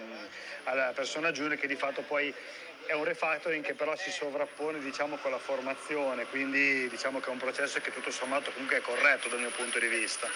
alla 0.66 0.92
persona 0.94 1.32
junior 1.32 1.58
che 1.58 1.68
di 1.68 1.78
fatto 1.78 2.02
poi 2.02 2.34
è 2.86 2.92
un 2.92 3.06
refactoring 3.06 3.64
che 3.64 3.76
però 3.76 3.96
si 3.96 4.12
sovrappone 4.12 4.80
diciamo, 4.80 5.16
con 5.20 5.32
la 5.32 5.40
formazione, 5.40 6.26
quindi 6.26 6.90
diciamo 6.90 7.22
che 7.22 7.30
è 7.30 7.32
un 7.32 7.38
processo 7.38 7.80
che 7.80 7.94
tutto 7.94 8.12
sommato 8.12 8.52
comunque 8.52 8.80
è 8.80 8.82
corretto 8.82 9.30
dal 9.30 9.40
mio 9.40 9.52
punto 9.52 9.80
di 9.80 9.88
vista. 9.88 10.28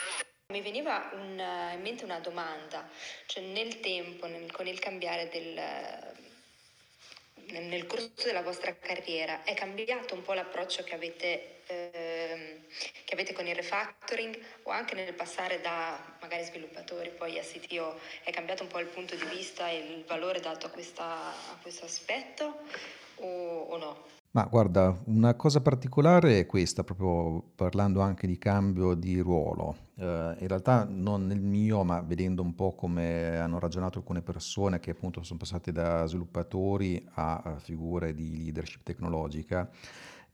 Mi 0.53 0.61
veniva 0.61 1.09
un, 1.11 1.43
in 1.73 1.81
mente 1.81 2.05
una 2.05 2.19
domanda, 2.19 2.87
cioè 3.25 3.43
nel 3.43 3.81
tempo, 3.81 4.27
nel, 4.27 4.49
con 4.49 4.65
il 4.65 4.79
cambiare 4.79 5.27
del, 5.27 5.61
nel 7.59 7.85
corso 7.85 8.11
della 8.23 8.41
vostra 8.41 8.75
carriera 8.75 9.43
è 9.43 9.53
cambiato 9.53 10.15
un 10.15 10.21
po' 10.21 10.33
l'approccio 10.33 10.83
che 10.83 10.93
avete, 10.95 11.61
ehm, 11.67 12.59
che 13.05 13.13
avete, 13.13 13.33
con 13.33 13.47
il 13.47 13.55
refactoring 13.55 14.37
o 14.63 14.71
anche 14.71 14.95
nel 14.95 15.13
passare 15.13 15.61
da 15.61 16.17
magari 16.19 16.43
sviluppatori 16.43 17.09
poi 17.09 17.37
a 17.37 17.43
CTO? 17.43 17.99
È 18.23 18.31
cambiato 18.31 18.63
un 18.63 18.69
po' 18.69 18.79
il 18.79 18.87
punto 18.87 19.15
di 19.15 19.25
vista 19.25 19.69
e 19.69 19.77
il 19.77 20.03
valore 20.05 20.39
dato 20.39 20.65
a, 20.65 20.69
questa, 20.69 21.05
a 21.05 21.57
questo 21.61 21.85
aspetto 21.85 22.61
o, 23.15 23.61
o 23.63 23.77
no? 23.77 24.22
Ma 24.35 24.45
guarda, 24.49 24.99
una 25.05 25.35
cosa 25.35 25.61
particolare 25.61 26.39
è 26.39 26.45
questa, 26.47 26.83
proprio 26.83 27.51
parlando 27.53 27.99
anche 28.01 28.25
di 28.25 28.39
cambio 28.39 28.95
di 28.95 29.19
ruolo. 29.19 29.75
Eh, 29.95 30.03
in 30.39 30.47
realtà 30.47 30.87
non 30.89 31.27
nel 31.27 31.39
mio, 31.39 31.83
ma 31.83 32.01
vedendo 32.01 32.41
un 32.41 32.55
po' 32.55 32.73
come 32.73 33.37
hanno 33.37 33.59
ragionato 33.59 33.99
alcune 33.99 34.23
persone 34.23 34.79
che 34.79 34.89
appunto 34.89 35.21
sono 35.21 35.37
passate 35.37 35.71
da 35.71 36.07
sviluppatori 36.07 37.07
a 37.13 37.57
figure 37.59 38.15
di 38.15 38.35
leadership 38.45 38.81
tecnologica, 38.81 39.69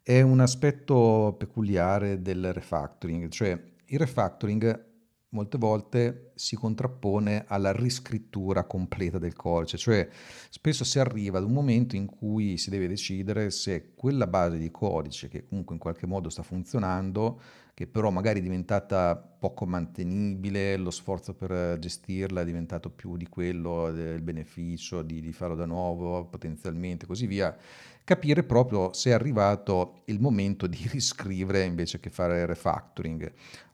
è 0.02 0.22
un 0.22 0.40
aspetto 0.40 1.36
peculiare 1.38 2.22
del 2.22 2.54
refactoring, 2.54 3.28
cioè 3.28 3.62
il 3.88 4.00
refactoring 4.00 4.89
molte 5.30 5.58
volte 5.58 6.32
si 6.36 6.56
contrappone 6.56 7.46
alla 7.48 7.72
riscrittura 7.72 8.66
completa 8.66 9.20
del 9.20 9.36
codice, 9.36 9.78
cioè 9.78 10.08
spesso 10.50 10.84
si 10.84 11.00
arriva 11.00 11.38
ad 11.38 11.44
un 11.44 11.52
momento 11.52 11.96
in 11.96 12.08
cui 12.08 12.58
si 12.58 12.70
deve 12.70 12.88
decidere 12.88 13.52
se 13.52 13.94
quella 13.96 14.28
base 14.28 14.58
di 14.58 14.72
codice 14.72 15.28
che 15.28 15.46
comunque 15.48 15.76
in 15.76 15.82
qualche 15.82 16.08
modo 16.08 16.30
sta 16.30 16.42
funzionando, 16.42 17.40
che 17.80 17.88
però 17.88 18.10
magari 18.10 18.40
è 18.40 18.42
diventata 18.42 19.16
poco 19.16 19.66
mantenibile, 19.66 20.76
lo 20.76 20.92
sforzo 20.92 21.34
per 21.34 21.80
gestirla 21.80 22.42
è 22.42 22.44
diventato 22.44 22.90
più 22.90 23.16
di 23.16 23.26
quello 23.30 23.90
del 23.94 24.22
beneficio 24.22 25.02
di, 25.02 25.22
di 25.22 25.32
farlo 25.32 25.56
da 25.56 25.66
nuovo 25.66 26.26
potenzialmente, 26.26 27.06
così 27.06 27.26
via, 27.26 27.56
capire 28.04 28.44
proprio 28.44 28.92
se 28.92 29.12
è 29.12 29.14
arrivato 29.14 30.02
il 30.06 30.20
momento 30.20 30.68
di 30.68 30.86
riscrivere 30.92 31.64
invece 31.64 32.02
che 32.02 32.10
fare 32.10 32.46
refactoring. 32.46 33.32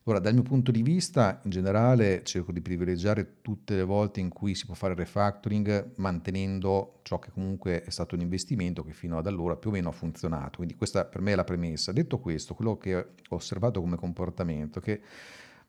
Ora, 0.07 0.19
dal 0.19 0.33
mio 0.33 0.43
punto 0.43 0.69
di 0.69 0.83
vista, 0.83 1.39
in 1.45 1.49
generale, 1.49 2.21
cerco 2.23 2.51
di 2.51 2.61
privilegiare 2.61 3.41
tutte 3.41 3.75
le 3.75 3.83
volte 3.83 4.19
in 4.19 4.29
cui 4.29 4.53
si 4.53 4.67
può 4.67 4.75
fare 4.75 4.93
refactoring 4.93 5.93
mantenendo 5.95 6.99
ciò 7.01 7.17
che 7.17 7.31
comunque 7.31 7.81
è 7.81 7.89
stato 7.89 8.13
un 8.13 8.21
investimento 8.21 8.83
che 8.83 8.93
fino 8.93 9.17
ad 9.17 9.25
allora 9.25 9.55
più 9.55 9.71
o 9.71 9.73
meno 9.73 9.89
ha 9.89 9.93
funzionato. 9.93 10.57
Quindi 10.57 10.75
questa 10.75 11.05
per 11.05 11.21
me 11.21 11.31
è 11.31 11.35
la 11.35 11.43
premessa. 11.43 11.91
Detto 11.91 12.19
questo, 12.19 12.53
quello 12.53 12.77
che 12.77 12.95
ho 12.95 13.05
osservato 13.29 13.81
come 13.81 13.94
comportamento 13.95 14.79
è 14.79 14.81
che 14.81 15.01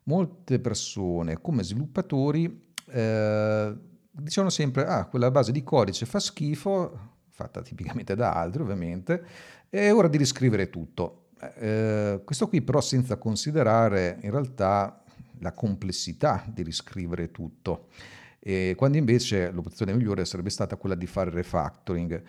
molte 0.04 0.58
persone 0.58 1.40
come 1.40 1.62
sviluppatori 1.62 2.72
eh, 2.88 3.76
dicevano 4.10 4.50
sempre, 4.50 4.86
ah, 4.86 5.06
quella 5.06 5.30
base 5.30 5.52
di 5.52 5.62
codice 5.62 6.06
fa 6.06 6.18
schifo, 6.18 7.14
fatta 7.30 7.62
tipicamente 7.62 8.14
da 8.14 8.32
altri 8.32 8.62
ovviamente, 8.62 9.24
è 9.68 9.92
ora 9.92 10.08
di 10.08 10.16
riscrivere 10.16 10.70
tutto. 10.70 11.28
Eh, 11.56 12.22
questo 12.24 12.48
qui 12.48 12.62
però 12.62 12.80
senza 12.80 13.16
considerare 13.16 14.18
in 14.22 14.30
realtà 14.30 15.02
la 15.40 15.52
complessità 15.52 16.44
di 16.46 16.62
riscrivere 16.62 17.30
tutto, 17.30 17.88
e 18.38 18.74
quando 18.76 18.96
invece 18.96 19.50
l'opzione 19.50 19.92
migliore 19.92 20.24
sarebbe 20.24 20.50
stata 20.50 20.76
quella 20.76 20.94
di 20.94 21.06
fare 21.06 21.30
refactoring. 21.30 22.22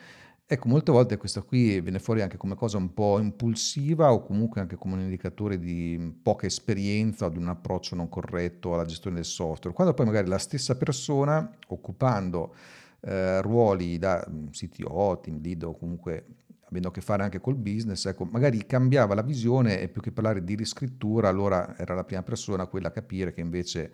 Ecco, 0.49 0.69
molte 0.69 0.93
volte 0.93 1.17
questa 1.17 1.41
qui 1.41 1.81
viene 1.81 1.99
fuori 1.99 2.21
anche 2.21 2.37
come 2.37 2.55
cosa 2.55 2.77
un 2.77 2.93
po' 2.93 3.19
impulsiva 3.19 4.13
o 4.13 4.23
comunque 4.23 4.61
anche 4.61 4.77
come 4.77 4.93
un 4.93 5.01
indicatore 5.01 5.59
di 5.59 6.17
poca 6.21 6.45
esperienza 6.45 7.25
o 7.25 7.29
di 7.29 7.37
un 7.37 7.49
approccio 7.49 7.95
non 7.95 8.07
corretto 8.07 8.73
alla 8.73 8.85
gestione 8.85 9.17
del 9.17 9.25
software, 9.25 9.75
quando 9.75 9.93
poi 9.93 10.05
magari 10.05 10.29
la 10.29 10.37
stessa 10.37 10.77
persona, 10.77 11.53
occupando 11.67 12.55
eh, 13.01 13.41
ruoli 13.41 13.97
da 13.97 14.25
CTO, 14.49 15.19
team 15.21 15.41
lead 15.41 15.63
o 15.63 15.75
comunque 15.75 16.25
avendo 16.69 16.87
a 16.87 16.91
che 16.91 17.01
fare 17.01 17.23
anche 17.23 17.41
col 17.41 17.55
business, 17.55 18.05
ecco, 18.05 18.23
magari 18.23 18.65
cambiava 18.65 19.15
la 19.15 19.23
visione 19.23 19.81
e 19.81 19.89
più 19.89 20.01
che 20.01 20.13
parlare 20.13 20.45
di 20.45 20.55
riscrittura, 20.55 21.27
allora 21.27 21.77
era 21.77 21.93
la 21.93 22.05
prima 22.05 22.23
persona 22.23 22.67
quella 22.67 22.87
a 22.87 22.91
capire 22.91 23.33
che 23.33 23.41
invece 23.41 23.91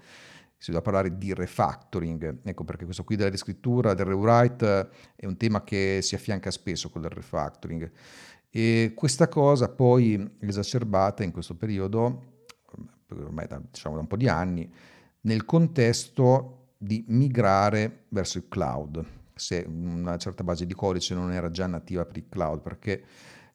si 0.63 0.71
doveva 0.71 0.91
parlare 0.91 1.17
di 1.17 1.33
refactoring, 1.33 2.39
ecco 2.41 2.63
perché 2.63 2.85
questo 2.85 3.03
qui 3.03 3.17
della 3.17 3.29
riscrittura, 3.29 3.93
del 3.93 4.05
rewrite 4.05 4.89
è 5.13 5.25
un 5.25 5.35
tema 5.35 5.61
che 5.65 5.99
si 6.01 6.15
affianca 6.15 6.51
spesso 6.51 6.89
con 6.89 7.03
il 7.03 7.09
refactoring. 7.09 7.91
E 8.49 8.93
questa 8.95 9.27
cosa 9.27 9.67
poi 9.67 10.37
esacerbata 10.39 11.21
in 11.21 11.31
questo 11.31 11.57
periodo, 11.57 12.45
ormai 13.09 13.45
da, 13.45 13.61
diciamo 13.69 13.95
da 13.95 14.01
un 14.01 14.07
po' 14.07 14.15
di 14.15 14.29
anni, 14.29 14.73
nel 15.23 15.43
contesto 15.43 16.75
di 16.77 17.03
migrare 17.09 18.05
verso 18.07 18.37
il 18.37 18.47
cloud. 18.47 19.05
Se 19.35 19.65
una 19.67 20.15
certa 20.15 20.45
base 20.45 20.65
di 20.65 20.73
codice 20.73 21.13
non 21.13 21.33
era 21.33 21.51
già 21.51 21.67
nativa 21.67 22.05
per 22.05 22.15
il 22.15 22.29
cloud, 22.29 22.61
perché 22.61 23.03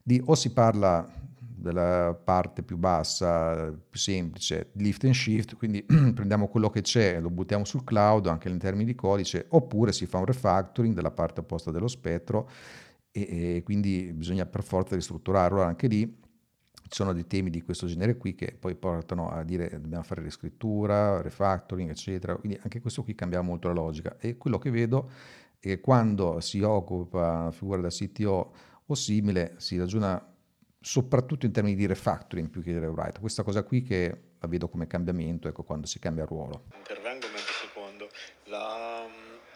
di, 0.03 0.21
o 0.23 0.35
si 0.35 0.53
parla 0.53 1.11
della 1.59 2.13
parte 2.21 2.63
più 2.63 2.77
bassa, 2.77 3.71
più 3.71 3.99
semplice, 3.99 4.71
lift 4.73 5.03
and 5.03 5.13
shift, 5.13 5.55
quindi 5.55 5.83
prendiamo 5.85 6.47
quello 6.47 6.69
che 6.69 6.81
c'è 6.81 7.19
lo 7.19 7.29
buttiamo 7.29 7.65
sul 7.65 7.83
cloud 7.83 8.27
anche 8.27 8.49
in 8.49 8.57
termini 8.57 8.85
di 8.85 8.95
codice, 8.95 9.45
oppure 9.49 9.91
si 9.91 10.05
fa 10.05 10.17
un 10.17 10.25
refactoring 10.25 10.93
della 10.93 11.11
parte 11.11 11.41
opposta 11.41 11.71
dello 11.71 11.87
spettro 11.87 12.49
e, 13.11 13.55
e 13.55 13.63
quindi 13.63 14.11
bisogna 14.13 14.45
per 14.45 14.63
forza 14.63 14.95
ristrutturarlo. 14.95 15.61
Anche 15.61 15.87
lì 15.87 16.17
ci 16.89 16.95
sono 16.95 17.13
dei 17.13 17.27
temi 17.27 17.49
di 17.49 17.61
questo 17.61 17.85
genere 17.85 18.17
qui 18.17 18.33
che 18.33 18.55
poi 18.59 18.75
portano 18.75 19.29
a 19.29 19.43
dire 19.43 19.69
dobbiamo 19.79 20.03
fare 20.03 20.21
riscrittura, 20.21 21.21
refactoring, 21.21 21.89
eccetera. 21.89 22.35
Quindi 22.35 22.59
anche 22.61 22.81
questo 22.81 23.03
qui 23.03 23.13
cambia 23.15 23.41
molto 23.41 23.67
la 23.67 23.73
logica. 23.75 24.17
E 24.19 24.37
quello 24.37 24.57
che 24.57 24.71
vedo 24.71 25.09
e 25.59 25.81
quando 25.81 26.39
si 26.39 26.61
occupa 26.61 27.41
una 27.41 27.51
figura 27.51 27.81
da 27.81 27.89
CTO 27.89 28.53
o 28.85 28.95
simile 28.95 29.55
si 29.57 29.77
ragiona 29.77 30.23
soprattutto 30.81 31.45
in 31.45 31.51
termini 31.51 31.75
di 31.75 31.85
refactoring 31.85 32.49
più 32.49 32.63
che 32.63 32.71
di 32.71 32.79
rewrite. 32.79 33.19
Questa 33.19 33.43
cosa 33.43 33.63
qui 33.63 33.83
che 33.83 34.21
la 34.39 34.47
vedo 34.47 34.69
come 34.69 34.87
cambiamento 34.87 35.47
ecco, 35.47 35.63
quando 35.63 35.85
si 35.85 35.99
cambia 35.99 36.25
ruolo. 36.25 36.65
Intervengo 36.75 37.27
mezzo 37.29 37.51
secondo. 37.51 38.09
La... 38.45 39.05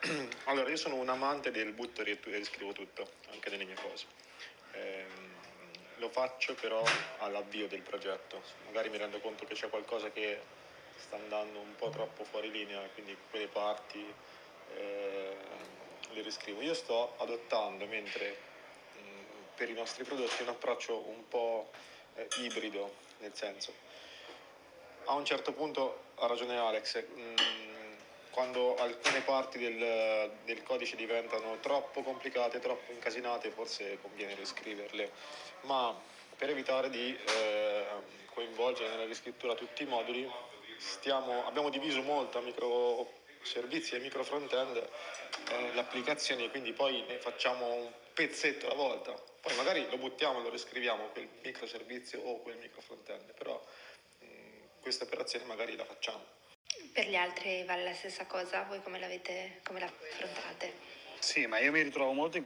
Allora, 0.46 0.70
io 0.70 0.76
sono 0.76 0.96
un 0.96 1.08
amante 1.08 1.52
del 1.52 1.72
butto 1.72 2.02
e 2.02 2.20
riscrivo 2.24 2.74
tutto, 2.74 3.08
anche 3.32 3.50
delle 3.50 3.64
mie 3.64 3.76
cose. 3.76 4.06
Eh, 4.74 5.06
lo 5.98 6.10
faccio 6.10 6.56
però 6.56 6.84
all'avvio 7.20 7.68
del 7.68 7.82
progetto. 7.82 8.42
Magari 8.66 8.90
mi 8.90 8.98
rendo 8.98 9.20
conto 9.22 9.46
che 9.46 9.54
c'è 9.54 9.70
qualcosa 9.70 10.12
che 10.12 10.42
sta 10.98 11.16
andando 11.16 11.60
un 11.60 11.76
po' 11.78 11.90
troppo 11.90 12.26
fuori 12.26 12.52
linea, 12.52 12.82
quindi 12.94 13.16
quelle 13.30 13.48
parti 13.48 14.04
eh, 14.76 15.38
le 16.12 16.22
riscrivo. 16.22 16.62
Io 16.62 16.74
sto 16.74 17.16
adottando, 17.20 17.86
mentre 17.88 18.52
per 19.56 19.70
i 19.70 19.74
nostri 19.74 20.04
prodotti, 20.04 20.42
un 20.42 20.50
approccio 20.50 20.98
un 21.08 21.28
po' 21.28 21.70
eh, 22.16 22.28
ibrido, 22.40 22.94
nel 23.20 23.34
senso, 23.34 23.74
a 25.06 25.14
un 25.14 25.26
certo 25.26 25.52
punto 25.54 26.12
ha 26.16 26.28
ragione 26.28 26.58
Alex, 26.58 27.04
mh, 27.04 27.34
quando 28.32 28.76
alcune 28.78 29.22
parti 29.22 29.60
del, 29.60 30.32
del, 30.44 30.64
codice 30.64 30.96
diventano 30.96 31.60
troppo 31.60 32.02
complicate, 32.02 32.60
troppo 32.60 32.92
incasinate, 32.92 33.52
forse 33.52 34.00
conviene 34.02 34.34
riscriverle, 34.36 35.12
ma 35.62 35.96
per 36.36 36.50
evitare 36.50 36.90
di 36.90 37.16
eh, 37.16 37.86
coinvolgere 38.34 38.90
nella 38.90 39.06
riscrittura 39.06 39.54
tutti 39.54 39.84
i 39.84 39.86
moduli, 39.86 40.30
stiamo, 40.78 41.46
abbiamo 41.46 41.70
diviso 41.70 42.02
molto 42.02 42.40
a 42.40 42.42
micro 42.42 43.22
servizi 43.44 43.96
e 43.96 44.00
micro 44.00 44.24
front-end 44.24 44.78
eh, 44.78 45.74
l'applicazione, 45.74 46.50
quindi 46.50 46.74
poi 46.74 47.04
ne 47.08 47.20
facciamo 47.20 47.74
un 47.74 47.92
pezzetto 48.14 48.66
alla 48.66 48.76
volta. 48.76 49.12
Poi 49.42 49.56
magari 49.56 49.86
lo 49.90 49.98
buttiamo 49.98 50.40
e 50.40 50.44
lo 50.44 50.50
riscriviamo 50.50 51.08
quel 51.08 51.28
microservizio 51.44 52.22
o 52.22 52.42
quel 52.42 52.58
micro 52.58 52.82
front-end, 52.82 53.34
però 53.34 53.62
mh, 54.20 54.26
questa 54.82 55.04
operazione 55.04 55.46
magari 55.46 55.76
la 55.76 55.86
facciamo. 55.86 56.24
Per 56.94 57.08
gli 57.08 57.16
altri 57.16 57.64
vale 57.66 57.84
la 57.84 57.94
stessa 57.94 58.26
cosa, 58.26 58.64
voi 58.64 58.82
come 58.82 59.00
l'avete, 59.00 59.60
come 59.64 59.80
l'affrontate? 59.80 60.74
Sì, 61.20 61.46
ma 61.46 61.60
io 61.60 61.72
mi 61.72 61.82
ritrovo 61.82 62.14
molto 62.14 62.38
in 62.38 62.46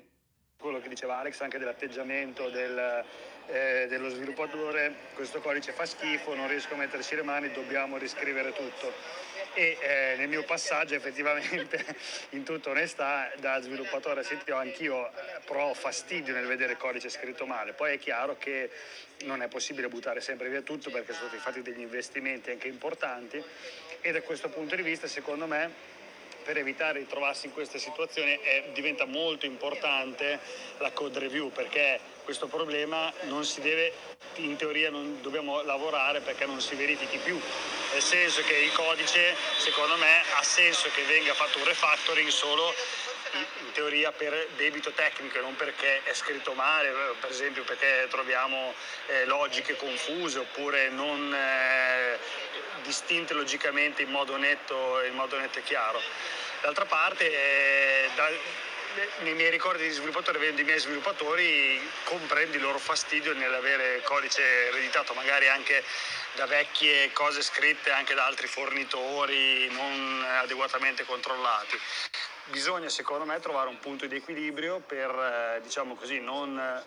quello 0.60 0.82
che 0.82 0.90
diceva 0.90 1.18
Alex 1.18 1.40
anche 1.42 1.60
dell'atteggiamento 1.60 2.50
del, 2.50 3.06
eh, 3.48 3.86
dello 3.88 4.10
sviluppatore, 4.10 4.96
questo 5.14 5.40
codice 5.40 5.72
fa 5.72 5.86
schifo, 5.86 6.34
non 6.34 6.48
riesco 6.48 6.74
a 6.74 6.78
metterci 6.78 7.16
le 7.16 7.24
mani, 7.24 7.52
dobbiamo 7.52 7.98
riscrivere 7.98 8.52
tutto 8.54 8.92
e 9.58 9.76
eh, 9.82 10.16
nel 10.18 10.28
mio 10.28 10.44
passaggio 10.44 10.94
effettivamente 10.94 11.84
in 12.38 12.44
tutta 12.44 12.70
onestà 12.70 13.32
da 13.40 13.60
sviluppatore 13.60 14.22
CTO 14.22 14.54
anch'io 14.54 15.08
eh, 15.08 15.12
provo 15.46 15.74
fastidio 15.74 16.32
nel 16.32 16.46
vedere 16.46 16.78
codice 16.78 17.10
scritto 17.10 17.48
male. 17.48 17.74
Poi 17.74 17.96
è 17.96 17.98
chiaro 17.98 18.38
che 18.38 18.70
non 19.24 19.42
è 19.42 19.48
possibile 19.48 19.88
buttare 19.88 20.22
sempre 20.22 20.50
via 20.50 20.62
tutto 20.62 20.92
perché 20.92 21.12
sono 21.14 21.30
stati 21.30 21.42
fatti 21.42 21.64
degli 21.64 21.80
investimenti 21.82 22.52
anche 22.52 22.68
importanti. 22.68 23.44
E 24.02 24.12
da 24.12 24.22
questo 24.22 24.48
punto 24.50 24.76
di 24.76 24.84
vista 24.84 25.08
secondo 25.08 25.48
me 25.48 25.96
per 26.44 26.56
evitare 26.58 27.00
di 27.00 27.08
trovarsi 27.08 27.48
in 27.48 27.52
queste 27.52 27.80
situazioni 27.80 28.38
è, 28.40 28.70
diventa 28.74 29.06
molto 29.06 29.48
importante 29.48 30.40
la 30.78 30.92
code 30.92 31.18
review 31.18 31.52
perché 31.52 32.00
questo 32.24 32.46
problema 32.46 33.12
non 33.24 33.44
si 33.44 33.60
deve, 33.60 33.92
in 34.36 34.56
teoria 34.56 34.90
non 34.90 35.20
dobbiamo 35.22 35.64
lavorare 35.64 36.22
perché 36.22 36.46
non 36.46 36.62
si 36.62 36.76
verifichi 36.76 37.18
più, 37.18 37.38
nel 37.98 38.06
senso 38.06 38.44
che 38.44 38.54
il 38.54 38.72
codice 38.74 39.36
secondo 39.58 39.96
me 39.98 40.22
ha 40.36 40.44
senso 40.44 40.88
che 40.94 41.02
venga 41.06 41.34
fatto 41.34 41.58
un 41.58 41.64
refactoring 41.64 42.30
solo 42.30 42.72
in 43.34 43.72
teoria 43.72 44.12
per 44.12 44.50
debito 44.56 44.92
tecnico 44.92 45.40
e 45.40 45.42
non 45.42 45.56
perché 45.56 46.04
è 46.04 46.14
scritto 46.14 46.54
male, 46.54 46.94
per 47.20 47.32
esempio 47.32 47.64
perché 47.64 48.06
troviamo 48.08 48.76
eh, 49.08 49.26
logiche 49.26 49.76
confuse 49.78 50.38
oppure 50.38 50.90
non 50.90 51.34
eh, 51.34 52.20
distinte 52.84 53.34
logicamente 53.34 54.04
in 54.04 54.12
modo 54.12 54.38
netto, 54.38 55.02
in 55.04 55.16
modo 55.16 55.36
netto 55.40 55.58
e 55.58 55.64
chiaro. 55.64 56.00
D'altra 56.62 56.86
parte, 56.86 57.26
eh, 57.26 58.10
da, 58.14 58.30
nei 59.20 59.34
miei 59.34 59.50
ricordi 59.50 59.84
di 59.84 59.92
sviluppatore, 59.92 60.40
vedendo 60.40 60.62
i 60.62 60.64
miei 60.64 60.80
sviluppatori, 60.80 61.80
comprendo 62.06 62.56
il 62.56 62.62
loro 62.62 62.78
fastidio 62.78 63.34
nell'avere 63.34 64.02
codice 64.04 64.68
ereditato 64.68 65.14
magari 65.14 65.48
anche 65.48 65.84
da 66.36 66.46
vecchie 66.46 67.12
cose 67.12 67.42
scritte 67.42 67.92
anche 67.92 68.14
da 68.14 68.26
altri 68.26 68.48
fornitori 68.48 69.70
non 69.72 70.24
adeguatamente 70.42 71.06
controllati. 71.06 71.78
Bisogna 72.46 72.90
secondo 72.90 73.26
me 73.26 73.40
trovare 73.40 73.70
un 73.70 73.80
punto 73.80 74.06
di 74.06 74.16
equilibrio 74.16 74.80
per 74.80 75.10
eh, 75.10 75.62
diciamo 75.62 75.96
così, 75.96 76.20
non 76.20 76.84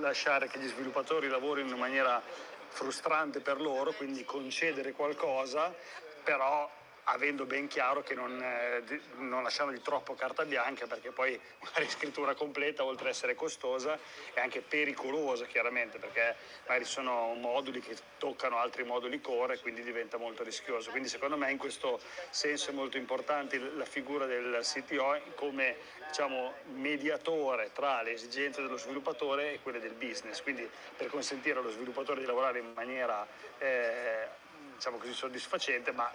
lasciare 0.00 0.48
che 0.48 0.58
gli 0.58 0.68
sviluppatori 0.68 1.28
lavorino 1.28 1.70
in 1.70 1.78
maniera 1.78 2.22
frustrante 2.68 3.40
per 3.40 3.60
loro, 3.60 3.92
quindi 3.92 4.24
concedere 4.24 4.92
qualcosa 4.92 5.74
però 6.22 6.70
avendo 7.12 7.44
ben 7.44 7.66
chiaro 7.66 8.02
che 8.02 8.14
non, 8.14 8.40
eh, 8.40 9.00
non 9.16 9.42
lasciandogli 9.42 9.80
troppo 9.80 10.14
carta 10.14 10.44
bianca 10.44 10.86
perché 10.86 11.10
poi 11.10 11.32
una 11.60 11.72
riscrittura 11.76 12.34
completa 12.34 12.84
oltre 12.84 13.08
ad 13.08 13.14
essere 13.14 13.34
costosa 13.34 13.98
è 14.32 14.40
anche 14.40 14.60
pericolosa 14.60 15.44
chiaramente 15.46 15.98
perché 15.98 16.36
magari 16.66 16.84
sono 16.84 17.34
moduli 17.34 17.80
che 17.80 17.96
toccano 18.18 18.58
altri 18.58 18.84
moduli 18.84 19.20
core 19.20 19.54
e 19.54 19.58
quindi 19.60 19.82
diventa 19.82 20.16
molto 20.16 20.42
rischioso. 20.42 20.90
Quindi 20.90 21.08
secondo 21.08 21.36
me 21.36 21.50
in 21.50 21.58
questo 21.58 22.00
senso 22.30 22.70
è 22.70 22.74
molto 22.74 22.96
importante 22.96 23.58
la 23.58 23.84
figura 23.84 24.26
del 24.26 24.60
CTO 24.62 25.20
come 25.34 25.76
diciamo, 26.06 26.54
mediatore 26.74 27.70
tra 27.72 28.02
le 28.02 28.12
esigenze 28.12 28.62
dello 28.62 28.76
sviluppatore 28.76 29.54
e 29.54 29.60
quelle 29.62 29.80
del 29.80 29.94
business. 29.94 30.42
Quindi 30.42 30.68
per 30.96 31.08
consentire 31.08 31.58
allo 31.58 31.70
sviluppatore 31.70 32.20
di 32.20 32.26
lavorare 32.26 32.60
in 32.60 32.72
maniera 32.74 33.26
eh, 33.58 34.28
diciamo 34.74 34.98
così 34.98 35.12
soddisfacente 35.12 35.92
ma 35.92 36.10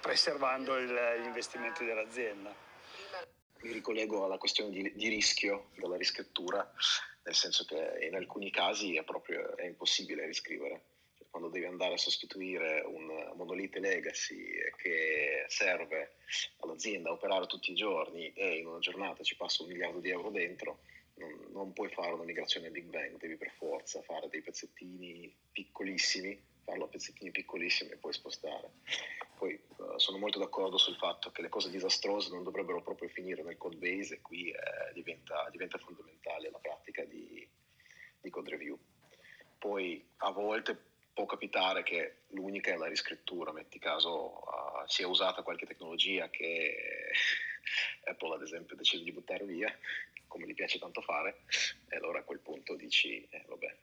preservando 0.00 0.76
il, 0.76 0.92
gli 1.20 1.26
investimenti 1.26 1.84
dell'azienda. 1.84 2.54
Mi 3.60 3.72
ricollego 3.72 4.24
alla 4.24 4.38
questione 4.38 4.70
di, 4.70 4.92
di, 4.94 5.08
rischio 5.08 5.70
della 5.76 5.96
riscrittura, 5.96 6.70
nel 7.24 7.34
senso 7.34 7.64
che 7.64 8.06
in 8.06 8.14
alcuni 8.14 8.50
casi 8.50 8.96
è 8.96 9.02
proprio 9.02 9.56
è 9.56 9.64
impossibile 9.64 10.26
riscrivere. 10.26 10.82
Quando 11.30 11.48
devi 11.48 11.66
andare 11.66 11.94
a 11.94 11.98
sostituire 11.98 12.82
un 12.86 13.32
monolite 13.34 13.80
legacy 13.80 14.48
che 14.76 15.44
serve 15.48 16.16
all'azienda 16.60 17.10
a 17.10 17.12
operare 17.12 17.46
tutti 17.46 17.72
i 17.72 17.74
giorni 17.74 18.32
e 18.32 18.58
in 18.58 18.66
una 18.66 18.78
giornata 18.78 19.22
ci 19.22 19.36
passa 19.36 19.62
un 19.62 19.68
miliardo 19.68 19.98
di 19.98 20.10
euro 20.10 20.30
dentro, 20.30 20.80
non, 21.14 21.48
non 21.50 21.72
puoi 21.72 21.90
fare 21.90 22.12
una 22.12 22.24
migrazione 22.24 22.70
Big 22.70 22.84
Bang, 22.84 23.18
devi 23.18 23.36
per 23.36 23.52
forza 23.56 24.00
fare 24.02 24.28
dei 24.28 24.40
pezzettini 24.40 25.34
piccolissimi 25.52 26.40
farlo 26.68 26.84
a 26.84 26.88
pezzettini 26.88 27.30
piccolissimi 27.30 27.92
e 27.92 27.96
poi 27.96 28.12
spostare. 28.12 28.72
Poi 29.38 29.58
uh, 29.76 29.96
sono 29.96 30.18
molto 30.18 30.38
d'accordo 30.38 30.76
sul 30.76 30.96
fatto 30.96 31.30
che 31.30 31.40
le 31.40 31.48
cose 31.48 31.70
disastrose 31.70 32.30
non 32.30 32.42
dovrebbero 32.42 32.82
proprio 32.82 33.08
finire 33.08 33.42
nel 33.42 33.56
code 33.56 33.76
base 33.76 34.16
e 34.16 34.20
qui 34.20 34.50
eh, 34.50 34.92
diventa, 34.92 35.48
diventa, 35.50 35.78
fondamentale 35.78 36.50
la 36.50 36.58
pratica 36.58 37.04
di, 37.04 37.48
di, 38.20 38.30
code 38.30 38.50
review. 38.50 38.78
Poi 39.58 40.06
a 40.18 40.30
volte 40.30 40.76
può 41.14 41.24
capitare 41.24 41.82
che 41.82 42.24
l'unica 42.28 42.72
è 42.72 42.76
la 42.76 42.86
riscrittura, 42.86 43.52
metti 43.52 43.78
caso 43.78 44.40
uh, 44.40 44.86
sia 44.86 45.08
usata 45.08 45.42
qualche 45.42 45.66
tecnologia 45.66 46.28
che 46.28 47.10
Apple 48.08 48.34
ad 48.34 48.42
esempio 48.42 48.76
decide 48.76 49.04
di 49.04 49.12
buttare 49.12 49.44
via, 49.44 49.72
come 50.26 50.46
gli 50.46 50.54
piace 50.54 50.78
tanto 50.78 51.00
fare, 51.00 51.42
e 51.88 51.96
allora 51.96 52.20
a 52.20 52.22
quel 52.22 52.38
punto 52.40 52.76
dici, 52.76 53.26
eh, 53.30 53.44
vabbè, 53.48 53.76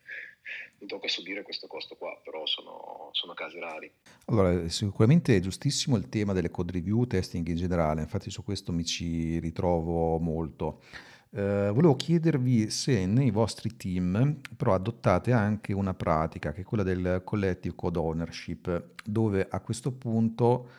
mi 0.79 0.87
tocca 0.87 1.07
subire 1.07 1.41
questo 1.41 1.67
costo 1.67 1.95
qua, 1.95 2.19
però 2.23 2.45
sono, 2.45 3.09
sono, 3.11 3.33
casi 3.33 3.59
rari. 3.59 3.91
Allora, 4.25 4.67
sicuramente 4.69 5.35
è 5.35 5.39
giustissimo 5.39 5.97
il 5.97 6.09
tema 6.09 6.33
delle 6.33 6.51
code 6.51 6.71
review, 6.71 7.05
testing 7.05 7.47
in 7.47 7.55
generale, 7.55 8.01
infatti 8.01 8.29
su 8.29 8.43
questo 8.43 8.71
mi 8.71 8.85
ci 8.85 9.39
ritrovo 9.39 10.17
molto. 10.19 10.81
Eh, 11.31 11.69
volevo 11.73 11.95
chiedervi 11.95 12.69
se 12.69 13.05
nei 13.05 13.29
vostri 13.29 13.75
team 13.75 14.39
però 14.55 14.73
adottate 14.73 15.33
anche 15.33 15.73
una 15.73 15.93
pratica 15.93 16.53
che 16.53 16.61
è 16.61 16.63
quella 16.63 16.83
del 16.83 17.23
collective 17.25 17.75
code 17.75 17.99
ownership, 17.99 18.93
dove 19.03 19.45
a 19.49 19.59
questo 19.59 19.91
punto 19.91 20.69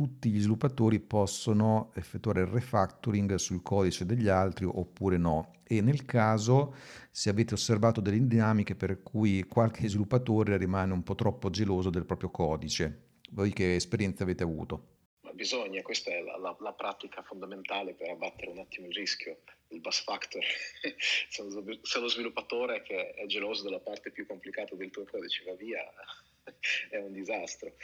tutti 0.00 0.30
gli 0.30 0.38
sviluppatori 0.38 0.98
possono 0.98 1.92
effettuare 1.94 2.40
il 2.40 2.46
refactoring 2.46 3.34
sul 3.34 3.60
codice 3.60 4.06
degli 4.06 4.28
altri 4.28 4.64
oppure 4.64 5.18
no 5.18 5.60
e 5.62 5.82
nel 5.82 6.06
caso 6.06 6.74
se 7.10 7.28
avete 7.28 7.52
osservato 7.52 8.00
delle 8.00 8.26
dinamiche 8.26 8.74
per 8.74 9.02
cui 9.02 9.42
qualche 9.42 9.86
sviluppatore 9.86 10.56
rimane 10.56 10.94
un 10.94 11.02
po' 11.02 11.14
troppo 11.14 11.50
geloso 11.50 11.90
del 11.90 12.06
proprio 12.06 12.30
codice. 12.30 13.08
Voi 13.32 13.52
che 13.52 13.74
esperienze 13.74 14.22
avete 14.22 14.42
avuto? 14.42 14.86
Bisogna, 15.34 15.82
questa 15.82 16.10
è 16.12 16.22
la, 16.22 16.38
la, 16.38 16.56
la 16.60 16.72
pratica 16.72 17.22
fondamentale 17.22 17.92
per 17.92 18.08
abbattere 18.08 18.52
un 18.52 18.58
attimo 18.58 18.86
il 18.86 18.94
rischio, 18.94 19.40
il 19.68 19.80
bus 19.80 20.02
factor. 20.02 20.42
se 21.28 22.00
lo 22.00 22.08
sviluppatore 22.08 22.80
che 22.80 23.10
è 23.12 23.26
geloso 23.26 23.64
della 23.64 23.80
parte 23.80 24.10
più 24.10 24.26
complicata 24.26 24.74
del 24.76 24.90
tuo 24.90 25.04
codice 25.04 25.44
va 25.44 25.54
via, 25.56 25.82
è 26.88 26.96
un 26.96 27.12
disastro. 27.12 27.74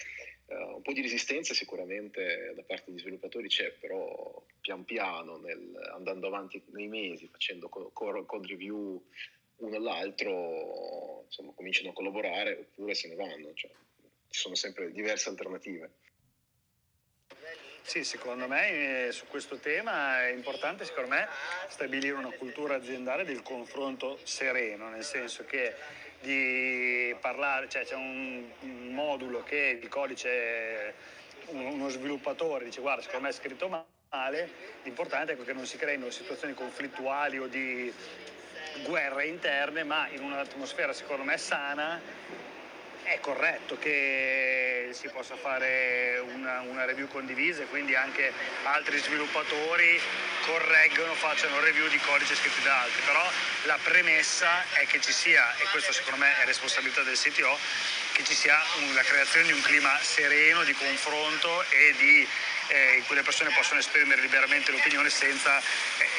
Uh, 0.47 0.77
un 0.77 0.83
po' 0.83 0.93
di 0.93 1.03
resistenza 1.03 1.55
sicuramente 1.55 2.53
da 2.55 2.63
parte 2.63 2.91
degli 2.91 3.01
sviluppatori 3.01 3.49
c'è, 3.49 3.73
però 3.73 4.45
pian 4.61 4.85
piano, 4.85 5.39
nel, 5.39 5.77
andando 5.93 6.29
avanti 6.29 6.63
nei 6.69 6.87
mesi, 6.87 7.27
facendo 7.27 7.69
code 7.69 8.47
review 8.47 9.05
uno 9.57 9.77
all'altro, 9.77 11.25
insomma, 11.25 11.53
cominciano 11.53 11.91
a 11.91 11.93
collaborare 11.93 12.59
oppure 12.59 12.95
se 12.95 13.09
ne 13.09 13.17
vanno. 13.17 13.53
Cioè, 13.55 13.71
ci 14.29 14.41
sono 14.41 14.55
sempre 14.55 14.93
diverse 14.93 15.29
alternative. 15.29 15.91
Sì, 17.83 18.03
secondo 18.03 18.49
me 18.49 19.07
eh, 19.07 19.13
su 19.13 19.27
questo 19.29 19.59
tema 19.59 20.27
è 20.27 20.33
importante 20.33 20.85
me, 21.07 21.29
stabilire 21.69 22.17
una 22.17 22.33
cultura 22.33 22.75
aziendale 22.75 23.25
del 23.25 23.43
confronto 23.43 24.19
sereno, 24.25 24.89
nel 24.89 25.05
senso 25.05 25.45
che 25.45 25.73
di 26.27 27.15
parlare, 27.21 27.69
cioè 27.69 27.85
c'è 27.85 27.95
un, 27.95 28.43
un 28.61 28.93
modulo 28.93 29.45
che 29.45 29.79
di 29.81 29.87
codice 29.87 30.95
uno 31.47 31.89
sviluppatore 31.89 32.65
dice 32.65 32.81
guarda 32.81 33.03
secondo 33.03 33.25
me 33.27 33.31
è 33.31 33.33
scritto 33.33 33.69
male, 34.11 34.51
l'importante 34.83 35.35
è 35.35 35.37
che 35.37 35.53
non 35.53 35.65
si 35.65 35.77
creino 35.77 36.11
situazioni 36.11 36.55
conflittuali 36.55 37.39
o 37.39 37.47
di 37.47 37.93
guerre 38.85 39.27
interne, 39.27 39.85
ma 39.85 40.09
in 40.09 40.23
un'atmosfera 40.23 40.93
secondo 40.93 41.23
me 41.23 41.39
sana 41.39 42.01
è 43.07 43.21
corretto 43.21 43.79
che 43.79 44.91
si 44.93 45.09
possa 45.09 45.37
fare 45.37 46.23
una, 46.35 46.61
una 46.63 46.85
review 46.85 47.09
condivisa 47.09 47.63
e 47.63 47.67
quindi 47.67 47.95
anche 47.95 48.33
altri 48.65 48.99
sviluppatori 48.99 50.01
correggono, 50.45 51.15
facciano 51.15 51.61
review 51.61 51.89
di 51.89 51.99
codice 51.99 52.35
scritti 52.35 52.63
da 52.63 52.83
altri, 52.83 53.01
però 53.05 53.31
la 53.65 53.79
premessa 53.83 54.65
è 54.75 54.87
che 54.87 55.01
ci 55.01 55.13
sia, 55.13 55.57
e 55.57 55.65
questo 55.71 55.93
secondo 55.93 56.19
me 56.19 56.37
è 56.41 56.45
responsabilità 56.45 57.03
del 57.03 57.19
CTO, 57.19 57.59
che 58.13 58.25
ci 58.25 58.35
sia 58.35 58.59
la 58.95 59.03
creazione 59.03 59.47
di 59.47 59.53
un 59.53 59.61
clima 59.61 59.99
sereno, 60.01 60.65
di 60.65 60.73
confronto 60.73 61.65
e 61.71 61.95
di 61.99 62.27
eh, 62.69 62.97
in 62.97 63.07
cui 63.07 63.15
le 63.15 63.23
persone 63.23 63.51
possono 63.51 63.79
esprimere 63.79 64.21
liberamente 64.21 64.73
l'opinione 64.73 65.11
senza 65.11 65.59
eh, 65.59 65.63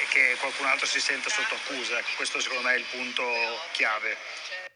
che 0.10 0.36
qualcun 0.40 0.66
altro 0.66 0.86
si 0.86 1.00
senta 1.00 1.30
sotto 1.30 1.56
accusa. 1.56 2.00
Questo 2.16 2.40
secondo 2.40 2.68
me 2.68 2.76
è 2.76 2.78
il 2.78 2.86
punto 2.90 3.26
chiave. 3.72 4.67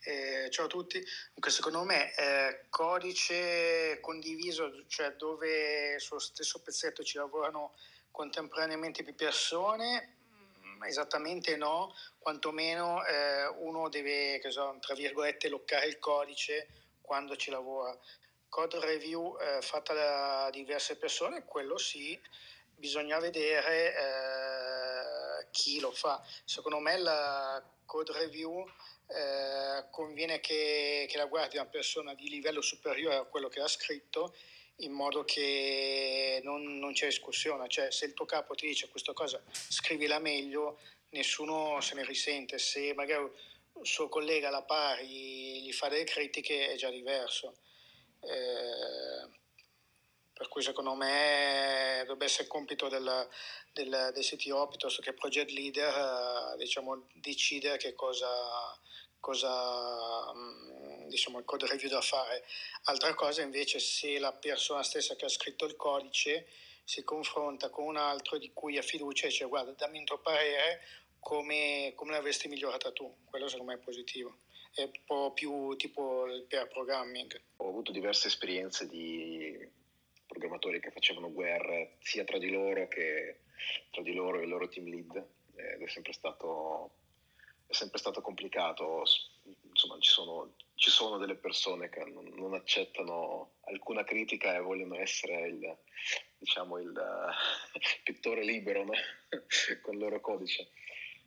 Eh, 0.00 0.46
ciao 0.50 0.66
a 0.66 0.68
tutti, 0.68 1.04
Dunque, 1.32 1.50
secondo 1.50 1.82
me 1.82 2.14
eh, 2.14 2.66
codice 2.70 3.98
condiviso, 4.00 4.86
cioè 4.86 5.10
dove 5.16 5.98
sullo 5.98 6.20
stesso 6.20 6.62
pezzetto 6.62 7.02
ci 7.02 7.16
lavorano 7.16 7.74
contemporaneamente 8.12 9.02
più 9.02 9.16
persone, 9.16 10.18
mm, 10.30 10.84
esattamente 10.84 11.56
no, 11.56 11.92
quantomeno 12.18 13.04
eh, 13.04 13.48
uno 13.58 13.88
deve, 13.88 14.40
so, 14.50 14.76
tra 14.80 14.94
virgolette, 14.94 15.48
loccare 15.48 15.86
il 15.86 15.98
codice 15.98 16.68
quando 17.00 17.34
ci 17.34 17.50
lavora. 17.50 17.98
Code 18.48 18.78
review 18.78 19.36
eh, 19.40 19.60
fatta 19.62 19.94
da 19.94 20.48
diverse 20.52 20.96
persone, 20.96 21.44
quello 21.44 21.76
sì, 21.76 22.18
bisogna 22.76 23.18
vedere 23.18 23.96
eh, 23.96 25.48
chi 25.50 25.80
lo 25.80 25.90
fa. 25.90 26.24
Secondo 26.44 26.78
me 26.78 26.96
la 26.98 27.62
code 27.84 28.12
review 28.12 28.64
eh, 29.08 29.86
conviene 29.90 30.40
che, 30.40 31.06
che, 31.08 31.16
la 31.16 31.24
guardi 31.24 31.56
una 31.56 31.66
persona 31.66 32.14
di 32.14 32.28
livello 32.28 32.60
superiore 32.60 33.16
a 33.16 33.24
quello 33.24 33.48
che 33.48 33.60
ha 33.60 33.68
scritto 33.68 34.34
in 34.76 34.92
modo 34.92 35.24
che 35.24 36.40
non, 36.44 36.78
non, 36.78 36.92
c'è 36.92 37.06
discussione, 37.06 37.68
cioè 37.68 37.90
se 37.90 38.04
il 38.04 38.14
tuo 38.14 38.26
capo 38.26 38.54
ti 38.54 38.66
dice 38.66 38.88
questa 38.88 39.12
cosa 39.12 39.42
scrivila 39.50 40.18
meglio, 40.18 40.78
nessuno 41.10 41.80
se 41.80 41.94
ne 41.94 42.04
risente, 42.04 42.58
se 42.58 42.92
magari 42.94 43.24
il 43.24 43.86
suo 43.86 44.08
collega 44.08 44.48
alla 44.48 44.62
pari 44.62 45.62
gli 45.62 45.72
fa 45.72 45.88
delle 45.88 46.04
critiche 46.04 46.70
è 46.72 46.76
già 46.76 46.90
diverso. 46.90 47.56
Eh, 48.20 49.36
per 50.38 50.46
cui 50.46 50.62
secondo 50.62 50.94
me 50.94 51.96
dovrebbe 52.02 52.26
essere 52.26 52.46
compito 52.46 52.88
del, 52.88 53.28
del, 53.72 54.10
del 54.14 54.24
CTO 54.24 54.68
piuttosto 54.68 55.02
che 55.02 55.12
project 55.12 55.50
leader 55.50 55.92
eh, 55.92 56.56
diciamo, 56.56 57.08
decidere 57.14 57.76
che 57.76 57.94
cosa, 57.94 58.28
cosa 59.20 60.32
mm, 60.34 61.08
diciamo, 61.08 61.38
il 61.38 61.44
code 61.44 61.66
review 61.66 61.90
da 61.90 62.00
fare. 62.00 62.44
Altra 62.84 63.14
cosa 63.14 63.42
invece 63.42 63.78
se 63.78 64.18
la 64.18 64.32
persona 64.32 64.82
stessa 64.82 65.16
che 65.16 65.24
ha 65.24 65.28
scritto 65.28 65.64
il 65.64 65.76
codice 65.76 66.46
si 66.84 67.04
confronta 67.04 67.68
con 67.68 67.84
un 67.84 67.96
altro 67.96 68.38
di 68.38 68.50
cui 68.52 68.78
ha 68.78 68.82
fiducia 68.82 69.26
e 69.26 69.28
dice 69.28 69.44
guarda 69.44 69.72
dammi 69.72 69.98
il 69.98 70.04
tuo 70.04 70.18
parere 70.18 70.80
come, 71.20 71.92
come 71.94 72.12
l'avresti 72.12 72.48
migliorata 72.48 72.92
tu, 72.92 73.24
quello 73.24 73.48
secondo 73.48 73.72
me 73.72 73.78
è 73.78 73.82
positivo. 73.82 74.38
È 74.72 74.82
un 74.82 74.92
po' 75.04 75.32
più 75.32 75.74
tipo 75.76 76.26
il 76.26 76.44
pair 76.44 76.68
programming. 76.68 77.40
Ho 77.56 77.68
avuto 77.68 77.90
diverse 77.90 78.28
esperienze 78.28 78.86
di 78.86 79.76
programmatori 80.26 80.78
che 80.78 80.90
facevano 80.90 81.32
guerre 81.32 81.96
sia 82.00 82.24
tra 82.24 82.38
di 82.38 82.50
loro 82.50 82.86
che 82.86 83.40
tra 83.90 84.02
di 84.02 84.12
loro 84.12 84.38
e 84.38 84.42
il 84.44 84.48
loro 84.48 84.68
team 84.68 84.86
lead 84.86 85.26
ed 85.56 85.82
è 85.82 85.88
sempre 85.88 86.12
stato 86.12 86.97
è 87.68 87.74
sempre 87.74 87.98
stato 87.98 88.22
complicato. 88.22 89.02
insomma 89.68 89.98
ci 90.00 90.10
sono, 90.10 90.54
ci 90.74 90.90
sono, 90.90 91.18
delle 91.18 91.36
persone 91.36 91.90
che 91.90 92.02
non, 92.04 92.26
non, 92.34 92.54
accettano 92.54 93.56
alcuna 93.64 94.04
critica 94.04 94.56
e 94.56 94.60
vogliono 94.60 94.96
essere 94.96 95.48
il, 95.48 95.76
diciamo, 96.38 96.78
il 96.78 96.88
uh, 96.88 97.78
pittore 98.02 98.42
libero 98.42 98.84
no? 98.84 98.92
con 99.82 99.94
il 99.94 100.00
loro 100.00 100.20
codice. 100.20 100.70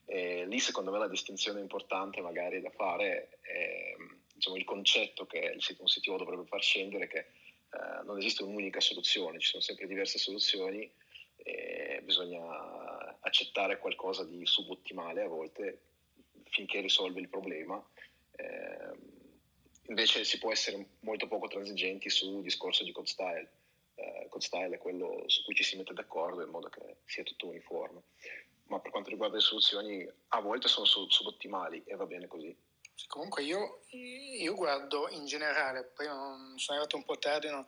E 0.05 0.45
lì 0.47 0.59
secondo 0.59 0.91
me 0.91 0.97
la 0.97 1.07
distinzione 1.07 1.61
importante 1.61 2.21
magari 2.21 2.59
da 2.59 2.71
fare 2.71 3.37
è 3.41 3.95
diciamo, 4.33 4.57
il 4.57 4.65
concetto 4.65 5.27
che 5.27 5.53
un 5.77 5.85
CTO 5.85 6.17
dovrebbe 6.17 6.47
far 6.47 6.61
scendere 6.61 7.07
che 7.07 7.19
eh, 7.19 8.03
non 8.03 8.17
esiste 8.17 8.41
un'unica 8.41 8.79
soluzione, 8.79 9.39
ci 9.39 9.49
sono 9.49 9.61
sempre 9.61 9.85
diverse 9.85 10.17
soluzioni 10.17 10.91
e 11.37 12.01
bisogna 12.03 13.17
accettare 13.21 13.77
qualcosa 13.77 14.23
di 14.25 14.45
subottimale 14.45 15.21
a 15.21 15.27
volte 15.27 15.90
finché 16.51 16.79
risolve 16.79 17.19
il 17.19 17.29
problema. 17.29 17.83
Eh, 18.35 18.95
invece 19.87 20.23
si 20.23 20.37
può 20.37 20.51
essere 20.51 20.85
molto 20.99 21.27
poco 21.27 21.47
transigenti 21.47 22.09
sul 22.09 22.43
discorso 22.43 22.83
di 22.83 22.91
code 22.91 23.07
style. 23.07 23.51
Eh, 23.95 24.27
code 24.29 24.45
style 24.45 24.75
è 24.75 24.79
quello 24.79 25.23
su 25.27 25.43
cui 25.43 25.55
ci 25.55 25.63
si 25.63 25.75
mette 25.75 25.93
d'accordo 25.93 26.43
in 26.43 26.49
modo 26.49 26.69
che 26.69 26.97
sia 27.05 27.23
tutto 27.23 27.47
uniforme 27.47 28.03
ma 28.71 28.79
per 28.79 28.91
quanto 28.91 29.09
riguarda 29.09 29.35
le 29.35 29.41
soluzioni 29.41 30.09
a 30.29 30.39
volte 30.39 30.69
sono 30.69 30.85
subottimali 30.85 31.83
e 31.85 31.95
va 31.95 32.05
bene 32.05 32.27
così. 32.27 32.55
Comunque 33.07 33.43
io, 33.43 33.81
io 33.89 34.55
guardo 34.55 35.09
in 35.09 35.25
generale, 35.25 35.91
poi 35.93 36.05
sono 36.05 36.55
arrivato 36.67 36.95
un 36.95 37.03
po' 37.03 37.17
tardi, 37.17 37.49
non, 37.49 37.67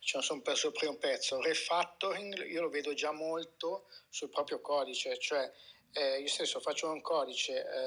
ci 0.00 0.20
sono 0.20 0.40
perso 0.40 0.68
il 0.68 0.72
primo 0.72 0.96
pezzo, 0.96 1.40
refactoring 1.40 2.46
io 2.46 2.62
lo 2.62 2.70
vedo 2.70 2.92
già 2.92 3.12
molto 3.12 3.86
sul 4.08 4.30
proprio 4.30 4.60
codice, 4.60 5.16
cioè 5.18 5.50
eh, 5.92 6.20
io 6.20 6.28
stesso 6.28 6.60
faccio 6.60 6.90
un 6.90 7.00
codice, 7.00 7.64
eh, 7.64 7.78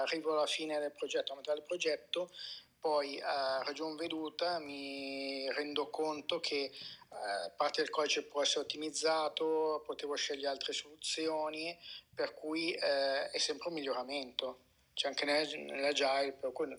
arrivo 0.00 0.32
alla 0.32 0.46
fine 0.46 0.78
del 0.78 0.92
progetto, 0.92 1.32
a 1.32 1.36
metà 1.36 1.52
del 1.52 1.62
progetto, 1.62 2.30
poi 2.78 3.20
a 3.20 3.62
ragion 3.64 3.96
veduta 3.96 4.58
mi 4.58 5.50
rendo 5.52 5.90
conto 5.90 6.38
che 6.38 6.64
eh, 6.64 7.50
parte 7.56 7.82
del 7.82 7.90
codice 7.90 8.24
può 8.24 8.42
essere 8.42 8.60
ottimizzato, 8.60 9.82
potevo 9.84 10.14
scegliere 10.14 10.48
altre 10.48 10.72
soluzioni, 10.72 11.76
per 12.14 12.34
cui 12.34 12.72
eh, 12.72 13.30
è 13.30 13.38
sempre 13.38 13.68
un 13.68 13.74
miglioramento. 13.74 14.60
C'è 14.94 15.08
anche 15.08 15.24
nell'agile, 15.24 16.32
per 16.32 16.52
cui 16.52 16.74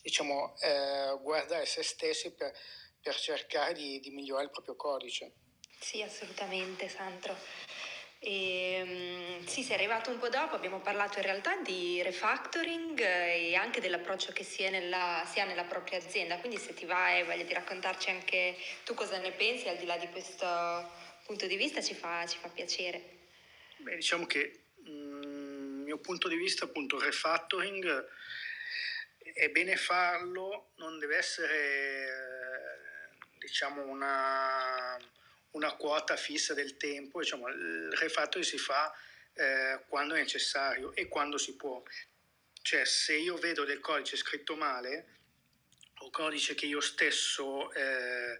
diciamo 0.00 0.56
eh, 0.60 1.18
guardare 1.20 1.66
se 1.66 1.82
stessi 1.82 2.32
per, 2.32 2.56
per 3.00 3.14
cercare 3.16 3.74
di, 3.74 4.00
di 4.00 4.10
migliorare 4.10 4.44
il 4.46 4.50
proprio 4.50 4.76
codice. 4.76 5.32
Sì, 5.80 6.02
assolutamente, 6.02 6.88
Sandro. 6.88 7.36
E, 8.20 8.72
ehm, 8.72 9.44
sì, 9.46 9.62
sei 9.62 9.76
arrivato 9.76 10.10
un 10.10 10.18
po' 10.18 10.28
dopo, 10.28 10.56
abbiamo 10.56 10.80
parlato 10.80 11.18
in 11.18 11.24
realtà 11.24 11.56
di 11.62 12.02
refactoring 12.02 12.98
e 13.00 13.54
anche 13.54 13.80
dell'approccio 13.80 14.32
che 14.32 14.42
si, 14.42 14.68
nella, 14.68 15.24
si 15.30 15.38
ha 15.40 15.44
nella 15.44 15.64
propria 15.64 15.98
azienda, 15.98 16.38
quindi 16.38 16.58
se 16.58 16.74
ti 16.74 16.84
va 16.84 17.16
e 17.16 17.24
voglia 17.24 17.44
di 17.44 17.52
raccontarci 17.52 18.10
anche 18.10 18.56
tu 18.84 18.94
cosa 18.94 19.18
ne 19.18 19.30
pensi 19.32 19.68
al 19.68 19.76
di 19.76 19.86
là 19.86 19.96
di 19.96 20.08
questo 20.08 20.46
punto 21.24 21.46
di 21.46 21.56
vista 21.56 21.80
ci 21.80 21.94
fa, 21.94 22.26
ci 22.26 22.38
fa 22.38 22.48
piacere. 22.48 23.16
Beh, 23.76 23.94
diciamo 23.94 24.26
che 24.26 24.62
il 24.84 24.92
mm, 24.92 25.82
mio 25.84 25.98
punto 25.98 26.26
di 26.26 26.36
vista 26.36 26.64
appunto 26.64 26.96
il 26.96 27.02
refactoring 27.02 28.08
è 29.34 29.48
bene 29.50 29.76
farlo, 29.76 30.70
non 30.76 30.98
deve 30.98 31.16
essere 31.16 32.26
diciamo 33.38 33.86
una 33.86 34.98
una 35.52 35.74
quota 35.76 36.16
fissa 36.16 36.54
del 36.54 36.76
tempo, 36.76 37.20
diciamo, 37.20 37.48
il 37.48 37.92
refactoring 37.92 38.46
si 38.46 38.58
fa 38.58 38.92
eh, 39.34 39.84
quando 39.88 40.14
è 40.14 40.20
necessario 40.20 40.94
e 40.94 41.08
quando 41.08 41.38
si 41.38 41.56
può. 41.56 41.82
Cioè 42.60 42.84
se 42.84 43.14
io 43.14 43.36
vedo 43.36 43.64
del 43.64 43.80
codice 43.80 44.16
scritto 44.16 44.56
male 44.56 45.16
o 46.00 46.10
codice 46.10 46.54
che 46.54 46.66
io 46.66 46.80
stesso, 46.80 47.72
eh, 47.72 48.38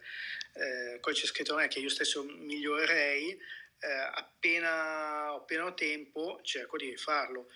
eh, 0.53 0.99
codice 0.99 1.25
scritto 1.25 1.55
male 1.55 1.67
che 1.67 1.79
io 1.79 1.89
stesso 1.89 2.23
migliorerei, 2.23 3.39
eh, 3.79 3.91
appena, 4.13 5.29
appena 5.33 5.65
ho 5.65 5.73
tempo 5.73 6.39
cerco 6.43 6.77
di 6.77 6.89
rifarlo. 6.89 7.49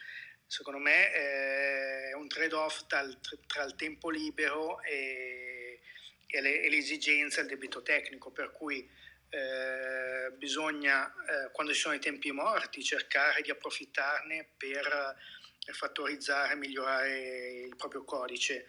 Secondo 0.48 0.80
me 0.80 1.14
eh, 1.14 2.10
è 2.10 2.14
un 2.14 2.28
trade-off 2.28 2.86
tra 2.88 3.02
il, 3.02 3.76
tempo 3.76 4.10
libero 4.10 4.82
e, 4.82 5.80
e, 6.28 6.42
le, 6.42 6.62
e 6.62 6.70
l'esigenza, 6.70 7.42
il 7.42 7.48
debito 7.48 7.82
tecnico, 7.82 8.32
per 8.32 8.52
cui 8.52 8.88
eh, 9.34 10.32
bisogna, 10.34 11.08
eh, 11.08 11.52
quando 11.52 11.74
ci 11.74 11.80
sono 11.80 11.96
i 11.96 12.00
tempi 12.00 12.32
morti, 12.32 12.84
cercare 12.84 13.42
di 13.42 13.50
approfittarne 13.50 14.50
per 14.56 15.16
eh, 15.66 15.74
fattorizzare 15.74 16.54
e 16.54 16.56
migliorare 16.56 17.64
il 17.66 17.76
proprio 17.76 18.04
codice. 18.04 18.68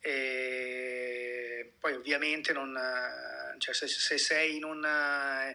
E 0.00 1.74
poi 1.78 1.92
ovviamente 1.92 2.54
non, 2.54 2.74
eh, 2.74 3.58
cioè 3.58 3.74
se, 3.74 3.86
se, 3.86 4.16
sei 4.16 4.56
in, 4.56 4.64
una, 4.64 5.54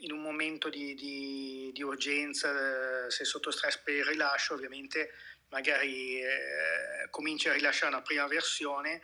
in 0.00 0.12
un 0.12 0.20
momento 0.20 0.68
di, 0.68 0.94
di, 0.94 1.70
di, 1.72 1.82
urgenza, 1.82 3.08
sei 3.08 3.24
sotto 3.24 3.50
stress 3.50 3.78
per 3.78 3.94
il 3.94 4.04
rilascio, 4.04 4.52
ovviamente 4.52 5.12
magari 5.48 6.20
eh, 6.20 7.08
cominci 7.08 7.48
a 7.48 7.54
rilasciare 7.54 7.94
una 7.94 8.02
prima 8.02 8.26
versione 8.26 9.00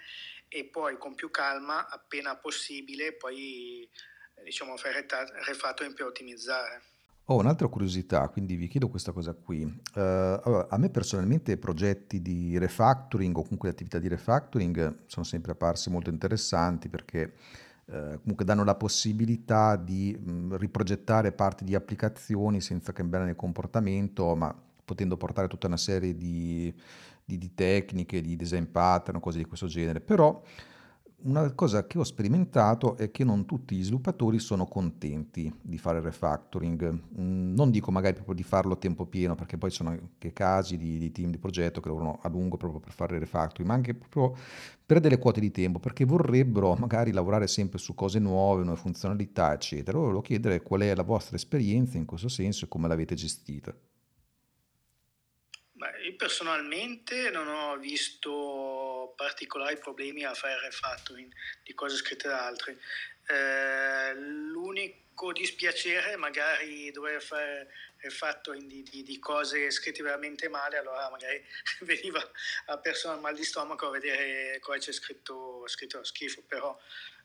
e 0.49 0.65
poi 0.67 0.99
con 0.99 1.15
più 1.15 1.31
calma, 1.31 1.89
appena 1.89 2.37
possibile, 2.37 3.15
poi 3.15 3.89
diciamo, 4.45 4.75
refatto 5.47 5.85
in 5.85 5.95
per 5.95 6.07
ottimizzare. 6.07 6.83
Ho 7.27 7.37
un'altra 7.37 7.69
curiosità, 7.69 8.29
quindi 8.29 8.57
vi 8.57 8.67
chiedo 8.67 8.89
questa 8.89 9.13
cosa 9.13 9.33
qui. 9.33 9.63
Uh, 9.63 10.01
allora, 10.43 10.67
a 10.69 10.77
me 10.77 10.91
personalmente 10.91 11.57
progetti 11.57 12.21
di 12.21 12.59
refactoring 12.59 13.37
o 13.37 13.43
comunque 13.43 13.69
attività 13.69 14.01
di 14.01 14.09
refactoring 14.09 15.05
sono 15.07 15.25
sempre 15.25 15.53
apparsi 15.53 15.89
molto 15.89 16.11
interessanti 16.11 16.89
perché 16.89 17.35
uh, 17.85 18.19
comunque 18.21 18.45
danno 18.45 18.65
la 18.65 18.75
possibilità 18.75 19.77
di 19.77 20.19
mh, 20.19 20.57
riprogettare 20.57 21.31
parti 21.31 21.63
di 21.63 21.77
applicazioni 21.77 22.61
senza 22.61 22.93
cambiare 22.93 23.31
il 23.31 23.37
comportamento, 23.37 24.35
ma 24.35 24.53
potendo 24.85 25.17
portare 25.17 25.47
tutta 25.47 25.69
una 25.69 25.77
serie 25.77 26.17
di, 26.17 26.75
di, 27.25 27.39
di 27.39 27.55
tecniche, 27.55 28.21
di 28.21 28.35
design 28.35 28.65
pattern, 28.65 29.21
cose 29.21 29.39
di 29.39 29.45
questo 29.45 29.69
genere. 29.69 30.01
Però 30.01 30.43
una 31.25 31.53
cosa 31.53 31.87
che 31.87 31.99
ho 31.99 32.05
sperimentato 32.05 32.97
è 32.97 33.11
che 33.11 33.25
non 33.25 33.45
tutti 33.47 33.77
gli 33.77 33.83
sviluppatori 33.83 34.39
sono 34.39 34.67
contenti 34.67 35.53
di 35.61 35.79
fare 35.79 36.01
refactoring. 36.01 37.01
Mm, 37.19 37.55
non 37.55 37.71
dico 37.71 37.91
magari 37.91 38.15
proprio 38.15 38.35
di 38.35 38.43
farlo 38.43 38.75
a 38.75 38.77
tempo 38.77 39.07
pieno, 39.07 39.35
perché 39.35 39.59
poi 39.59 39.71
ci 39.71 39.77
sono 39.77 39.91
anche 39.91 40.33
casi 40.33 40.77
di, 40.77 40.99
di 40.99 41.13
team 41.13 41.31
di 41.31 41.39
progetto 41.39 41.81
che 41.81 41.89
lavorano 41.89 42.19
a 42.23 42.29
lungo 42.29 42.57
proprio 42.57 42.81
per 42.81 42.93
fare 42.93 43.19
refactoring, 43.19 43.69
ma 43.69 43.75
anche 43.75 43.95
proprio 43.95 44.35
per 44.85 45.01
delle 45.01 45.19
quote 45.19 45.41
di 45.41 45.51
tempo, 45.51 45.79
perché 45.79 46.05
vorrebbero 46.05 46.75
magari 46.75 47.13
lavorare 47.13 47.47
sempre 47.47 47.79
su 47.79 47.95
cose 47.95 48.19
nuove, 48.19 48.65
nuove 48.65 48.79
funzionalità, 48.79 49.53
eccetera. 49.53 49.99
Volevo 49.99 50.23
chiedere 50.23 50.63
qual 50.63 50.81
è 50.81 50.95
la 50.95 51.03
vostra 51.03 51.37
esperienza 51.37 51.99
in 51.99 52.05
questo 52.05 52.29
senso 52.29 52.65
e 52.65 52.69
come 52.69 52.89
l'avete 52.89 53.15
gestita. 53.15 53.75
Io 56.03 56.17
personalmente 56.17 57.31
non 57.31 57.47
ho 57.49 57.77
visto 57.77 59.13
particolari 59.17 59.79
problemi 59.79 60.25
a 60.25 60.35
fare 60.35 60.61
refactoring 60.61 61.33
di 61.63 61.75
cose 61.75 61.97
scritte 61.97 62.29
da 62.29 62.45
altri. 62.45 62.77
Eh, 63.27 64.15
l'unico 64.15 65.33
dispiacere 65.33 66.13
è 66.13 66.17
magari 66.17 66.91
dover 66.91 67.23
fare 67.23 67.73
refactoring 67.99 68.67
di, 68.67 68.83
di, 68.83 69.03
di, 69.05 69.19
cose 69.21 69.71
scritte 69.71 70.03
veramente 70.03 70.49
male, 70.49 70.79
allora 70.79 71.09
magari 71.09 71.45
veniva 71.83 72.21
a 72.67 72.79
persona 72.79 73.21
mal 73.21 73.35
di 73.35 73.45
stomaco 73.45 73.87
a 73.87 73.91
vedere 73.91 74.59
cosa 74.59 74.79
c'è 74.79 74.93
scritto, 74.93 75.63
scritto 75.69 76.01
a 76.01 76.05
schifo, 76.05 76.43
però 76.43 76.77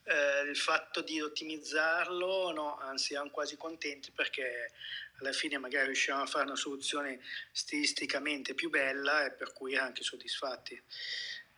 eh, 0.03 0.41
il 0.49 0.55
fatto 0.55 1.01
di 1.01 1.19
ottimizzarlo, 1.19 2.51
no, 2.51 2.77
anzi 2.77 3.07
siamo 3.07 3.29
quasi 3.29 3.57
contenti 3.57 4.11
perché 4.11 4.71
alla 5.19 5.31
fine 5.31 5.57
magari 5.57 5.85
riusciamo 5.85 6.21
a 6.21 6.27
fare 6.27 6.45
una 6.45 6.55
soluzione 6.55 7.19
stilisticamente 7.51 8.53
più 8.53 8.69
bella 8.69 9.25
e 9.25 9.31
per 9.31 9.53
cui 9.53 9.75
anche 9.75 10.03
soddisfatti. 10.03 10.81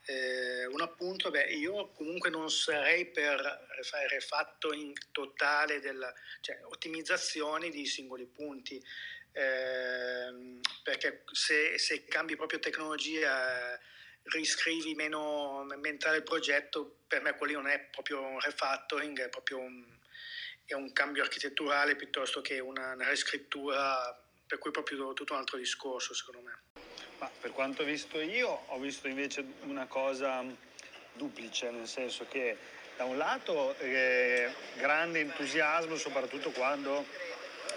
Eh, 0.05 0.65
un 0.65 0.81
appunto, 0.81 1.29
beh, 1.29 1.51
io 1.53 1.91
comunque 1.91 2.29
non 2.29 2.49
sarei 2.49 3.05
per 3.07 3.67
fare 3.83 4.07
refactoring 4.07 4.97
totale, 5.11 5.79
della, 5.79 6.11
cioè 6.41 6.59
ottimizzazioni 6.63 7.69
di 7.69 7.85
singoli 7.85 8.25
punti, 8.25 8.83
eh, 9.31 10.59
perché 10.81 11.23
se, 11.31 11.77
se, 11.77 12.05
cambi 12.05 12.35
proprio 12.35 12.57
tecnologia, 12.57 13.79
riscrivi 14.23 14.95
meno 14.95 15.63
mentale 15.77 16.17
il 16.17 16.23
progetto, 16.23 17.01
per 17.07 17.21
me 17.21 17.35
quello 17.35 17.61
non 17.61 17.67
è 17.67 17.79
proprio 17.91 18.21
un 18.21 18.39
refactoring, 18.39 19.21
è 19.21 19.29
proprio 19.29 19.59
un 19.59 19.98
è 20.73 20.75
un 20.75 20.93
cambio 20.93 21.23
architetturale 21.23 21.95
piuttosto 21.95 22.41
che 22.41 22.59
una, 22.59 22.93
una 22.93 23.09
riscrittura, 23.09 24.15
per 24.45 24.59
cui 24.59 24.71
proprio 24.71 25.13
tutto 25.13 25.33
un 25.33 25.39
altro 25.39 25.57
discorso 25.57 26.13
secondo 26.13 26.41
me. 26.41 26.81
Ma 27.17 27.29
per 27.41 27.51
quanto 27.51 27.81
ho 27.81 27.85
visto 27.85 28.19
io, 28.19 28.63
ho 28.67 28.79
visto 28.79 29.07
invece 29.07 29.43
una 29.63 29.87
cosa 29.87 30.43
duplice, 31.13 31.71
nel 31.71 31.87
senso 31.87 32.27
che 32.29 32.55
da 32.95 33.05
un 33.05 33.17
lato 33.17 33.75
eh, 33.79 34.53
grande 34.75 35.21
entusiasmo, 35.21 35.95
soprattutto 35.97 36.51
quando 36.51 37.05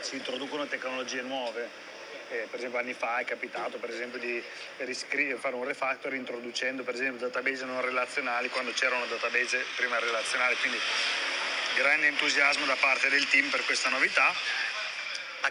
si 0.00 0.16
introducono 0.16 0.66
tecnologie 0.66 1.22
nuove 1.22 1.90
Eh, 2.32 2.46
per 2.48 2.60
esempio 2.60 2.78
anni 2.78 2.94
fa 2.94 3.18
è 3.18 3.26
capitato 3.26 3.76
per 3.76 3.90
esempio 3.90 4.18
di 4.18 4.42
riscri- 4.78 5.36
fare 5.36 5.54
un 5.54 5.64
refactor 5.64 6.14
introducendo 6.14 6.82
per 6.82 6.94
esempio 6.94 7.28
database 7.28 7.66
non 7.66 7.82
relazionali 7.82 8.48
quando 8.48 8.72
c'erano 8.72 9.04
database 9.04 9.62
prima 9.76 9.98
relazionali, 9.98 10.56
quindi 10.56 10.78
grande 11.76 12.08
entusiasmo 12.08 12.66
da 12.66 12.76
parte 12.76 13.08
del 13.08 13.26
team 13.28 13.48
per 13.48 13.64
questa 13.64 13.88
novità, 13.88 14.32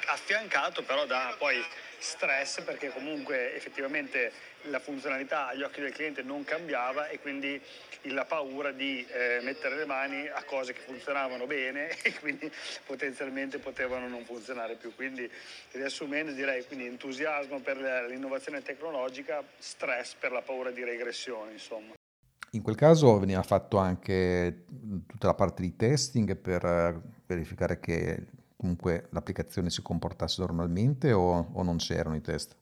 affiancato 0.07 0.84
però 0.84 1.05
da 1.05 1.36
poi 1.38 1.63
stress 1.97 2.62
perché 2.62 2.89
comunque 2.89 3.55
effettivamente 3.55 4.31
la 4.63 4.79
funzionalità 4.79 5.47
agli 5.47 5.63
occhi 5.63 5.81
del 5.81 5.93
cliente 5.93 6.23
non 6.23 6.43
cambiava 6.43 7.07
e 7.10 7.19
quindi 7.19 7.62
la 8.03 8.25
paura 8.25 8.71
di 8.71 9.05
eh, 9.12 9.39
mettere 9.43 9.75
le 9.75 9.86
mani 9.86 10.27
a 10.27 10.43
cose 10.43 10.73
che 10.73 10.81
funzionavano 10.81 11.45
bene 11.45 11.89
e 12.01 12.13
quindi 12.15 12.51
potenzialmente 12.86 13.60
potevano 13.60 14.07
non 14.07 14.25
funzionare 14.25 14.75
più. 14.75 14.95
Quindi 14.95 15.29
riassumendo 15.71 16.31
direi 16.31 16.65
quindi 16.65 16.86
entusiasmo 16.86 17.60
per 17.60 17.77
l'innovazione 17.77 18.62
tecnologica, 18.62 19.43
stress 19.57 20.15
per 20.15 20.31
la 20.31 20.41
paura 20.41 20.71
di 20.71 20.84
regressione 20.84 21.51
insomma. 21.51 21.93
In 22.53 22.61
quel 22.61 22.75
caso 22.75 23.17
veniva 23.19 23.41
fatto 23.43 23.77
anche 23.77 24.65
tutta 25.07 25.27
la 25.27 25.33
parte 25.33 25.61
di 25.61 25.75
testing 25.75 26.35
per 26.37 26.63
eh, 26.65 27.01
verificare 27.25 27.79
che 27.79 28.27
comunque 28.57 29.07
l'applicazione 29.11 29.69
si 29.69 29.81
comportasse 29.81 30.41
normalmente 30.41 31.11
o, 31.13 31.49
o 31.53 31.63
non 31.63 31.77
c'erano 31.77 32.15
i 32.15 32.21
test? 32.21 32.55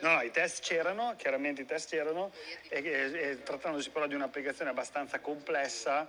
No, 0.00 0.22
i 0.22 0.30
test 0.30 0.62
c'erano, 0.62 1.14
chiaramente 1.16 1.62
i 1.62 1.66
test 1.66 1.90
c'erano, 1.90 2.32
e, 2.68 2.82
e, 2.82 3.42
trattandosi 3.42 3.90
però 3.90 4.06
di 4.06 4.14
un'applicazione 4.14 4.70
abbastanza 4.70 5.20
complessa 5.20 6.08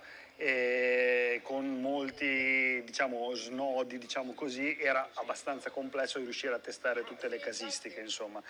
con 1.42 1.80
molti 1.80 2.82
diciamo, 2.84 3.32
snodi, 3.34 3.98
diciamo 3.98 4.32
così, 4.32 4.76
era 4.80 5.10
abbastanza 5.14 5.70
complesso 5.70 6.18
riuscire 6.18 6.54
a 6.54 6.58
testare 6.58 7.04
tutte 7.04 7.28
le 7.28 7.38
casistiche, 7.38 8.00
insomma. 8.00 8.42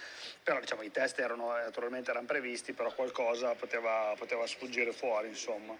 Però 0.42 0.58
diciamo, 0.58 0.82
i 0.82 0.90
test 0.90 1.18
erano, 1.18 1.52
naturalmente 1.52 2.10
erano 2.10 2.26
previsti, 2.26 2.72
però 2.72 2.92
qualcosa 2.94 3.54
poteva, 3.54 4.14
poteva 4.16 4.46
sfuggire 4.46 4.92
fuori, 4.92 5.28
insomma. 5.28 5.76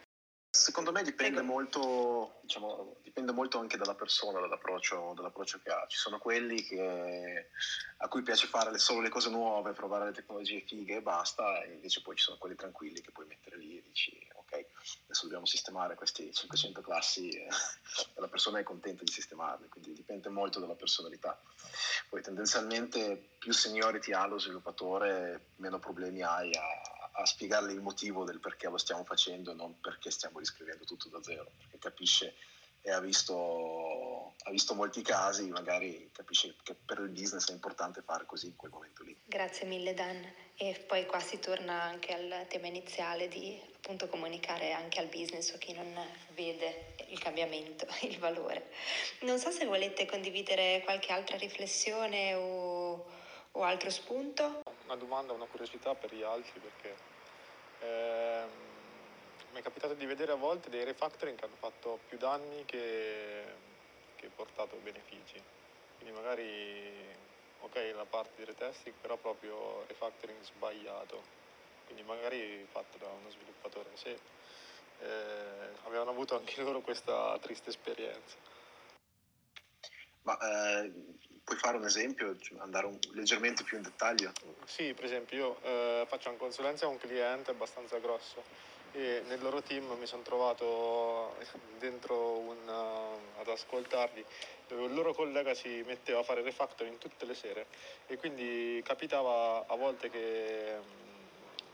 Secondo 0.55 0.93
me 0.93 1.03
dipende 1.03 1.41
molto, 1.41 2.37
diciamo, 2.43 2.99
dipende 3.01 3.33
molto, 3.33 3.59
anche 3.59 3.79
dalla 3.79 3.95
persona, 3.95 4.39
dall'approccio, 4.39 5.15
dall'approccio, 5.17 5.59
che 5.59 5.71
ha. 5.71 5.87
Ci 5.89 5.97
sono 5.97 6.19
quelli 6.19 6.63
che, 6.63 7.49
a 7.97 8.09
cui 8.09 8.23
piace 8.23 8.47
fare 8.49 8.77
solo 8.77 9.01
le 9.01 9.09
cose 9.09 9.31
nuove, 9.31 9.73
provare 9.73 10.05
le 10.05 10.13
tecnologie 10.13 10.61
fighe 10.61 10.97
e 10.97 11.01
basta, 11.01 11.63
e 11.63 11.73
invece 11.73 12.03
poi 12.03 12.17
ci 12.17 12.25
sono 12.25 12.37
quelli 12.37 12.55
tranquilli 12.55 13.01
che 13.01 13.13
puoi 13.13 13.25
mettere 13.25 13.57
lì 13.57 13.79
e 13.79 13.83
dici 13.83 14.15
ok, 14.35 14.67
adesso 15.05 15.23
dobbiamo 15.23 15.47
sistemare 15.47 15.95
questi 15.95 16.31
500 16.31 16.83
classi 16.83 17.31
e 17.33 17.49
la 18.17 18.29
persona 18.29 18.59
è 18.59 18.63
contenta 18.63 19.05
di 19.05 19.11
sistemarle, 19.11 19.69
quindi 19.69 19.95
dipende 19.95 20.29
molto 20.29 20.61
dalla 20.61 20.75
personalità. 20.75 21.41
Poi 22.11 22.21
tendenzialmente 22.21 23.31
più 23.39 23.55
seniority 23.55 24.13
ha 24.13 24.27
lo 24.27 24.39
sviluppatore, 24.39 25.47
meno 25.57 25.79
problemi 25.79 26.23
hai 26.23 26.55
a 26.55 27.02
a 27.13 27.27
spiegarle 27.27 27.73
il 27.73 27.81
motivo 27.81 28.25
del 28.25 28.41
perché 28.41 28.69
lo 28.69 28.79
stiamo 28.79 29.05
facendo 29.05 29.51
e 29.51 29.55
non 29.55 29.81
perché 29.81 30.11
stiamo 30.11 30.39
riscrivendo 30.39 30.85
tutto 30.85 31.09
da 31.09 31.23
zero, 31.23 31.51
perché 31.59 31.79
capisce 31.79 32.35
e 32.85 32.91
ha 32.91 32.99
visto, 32.99 34.35
ha 34.43 34.51
visto 34.51 34.75
molti 34.75 35.03
casi, 35.03 35.49
magari 35.51 36.11
capisce 36.13 36.57
che 36.65 36.75
per 36.75 36.99
il 36.99 37.11
business 37.11 37.49
è 37.49 37.53
importante 37.53 38.03
fare 38.03 38.27
così 38.27 38.47
in 38.47 38.57
quel 38.57 38.73
momento 38.73 39.05
lì. 39.05 39.17
Grazie 39.25 39.67
mille 39.67 39.95
Dan. 39.95 40.21
E 40.57 40.85
poi 40.87 41.07
qua 41.07 41.21
si 41.21 41.39
torna 41.39 41.83
anche 41.83 42.13
al 42.13 42.47
tema 42.49 42.67
iniziale 42.67 43.29
di 43.29 43.61
appunto 43.77 44.09
comunicare 44.09 44.73
anche 44.73 44.99
al 44.99 45.07
business 45.07 45.53
o 45.53 45.59
chi 45.59 45.73
non 45.73 45.95
vede 46.35 46.97
il 47.09 47.19
cambiamento, 47.21 47.87
il 48.03 48.19
valore. 48.19 48.71
Non 49.21 49.39
so 49.39 49.51
se 49.53 49.65
volete 49.65 50.05
condividere 50.05 50.83
qualche 50.85 51.13
altra 51.13 51.37
riflessione 51.37 52.35
o, 52.35 53.07
o 53.53 53.63
altro 53.63 53.91
spunto 53.91 54.62
una 54.93 55.01
domanda, 55.01 55.33
una 55.33 55.47
curiosità 55.47 55.95
per 55.95 56.15
gli 56.15 56.23
altri 56.23 56.61
perché 56.61 56.95
ehm, 57.81 58.49
mi 59.53 59.59
è 59.59 59.63
capitato 59.63 59.95
di 59.95 60.05
vedere 60.05 60.33
a 60.33 60.37
volte 60.37 60.69
dei 60.69 60.85
refactoring 60.85 61.39
che 61.39 61.45
hanno 61.47 61.57
fatto 61.57 61.99
più 62.09 62.19
danni 62.19 62.65
che, 62.67 63.43
che 64.17 64.29
portato 64.37 64.77
benefici. 64.83 65.43
Quindi 65.97 66.15
magari, 66.15 67.17
ok, 67.61 67.93
la 67.95 68.05
parte 68.05 68.33
di 68.37 68.45
retesting, 68.45 68.95
però 69.01 69.17
proprio 69.17 69.85
refactoring 69.87 70.43
sbagliato. 70.43 71.23
Quindi 71.85 72.03
magari 72.03 72.67
fatto 72.71 72.99
da 72.99 73.09
uno 73.09 73.31
sviluppatore. 73.31 73.91
Se 73.95 74.11
eh, 74.11 75.71
avevano 75.85 76.11
avuto 76.11 76.37
anche 76.37 76.61
loro 76.61 76.81
questa 76.81 77.39
triste 77.41 77.71
esperienza. 77.71 78.52
Ma 80.23 80.39
eh, 80.39 80.93
puoi 81.43 81.59
fare 81.59 81.77
un 81.77 81.85
esempio, 81.85 82.37
cioè 82.39 82.59
andare 82.61 82.87
un, 82.87 82.99
leggermente 83.13 83.65
più 83.65 83.77
in 83.77 83.83
dettaglio? 83.83 84.33
Sì, 84.65 84.95
per 84.95 85.05
esempio 85.05 85.37
io 85.37 85.63
eh, 85.63 86.05
faccio 86.07 86.29
una 86.29 86.39
consulenza 86.39 86.87
a 86.87 86.89
un 86.89 86.99
cliente 86.99 87.51
abbastanza 87.51 87.99
grosso 87.99 88.71
e 88.93 89.23
nel 89.27 89.41
loro 89.41 89.63
team 89.63 89.91
mi 89.99 90.07
sono 90.07 90.23
trovato 90.23 91.35
dentro 91.79 92.39
un, 92.39 92.69
uh, 92.69 93.41
ad 93.41 93.49
ascoltarli 93.49 94.25
dove 94.69 94.85
il 94.85 94.95
loro 94.95 95.15
collega 95.15 95.55
si 95.55 95.83
metteva 95.87 96.21
a 96.21 96.23
fare 96.23 96.43
refactoring 96.43 96.99
tutte 96.99 97.25
le 97.25 97.35
sere 97.35 97.67
e 98.07 98.17
quindi 98.19 98.81
capitava 98.85 99.65
a 99.67 99.75
volte 99.77 100.11
che 100.11 100.77
um, 100.79 101.11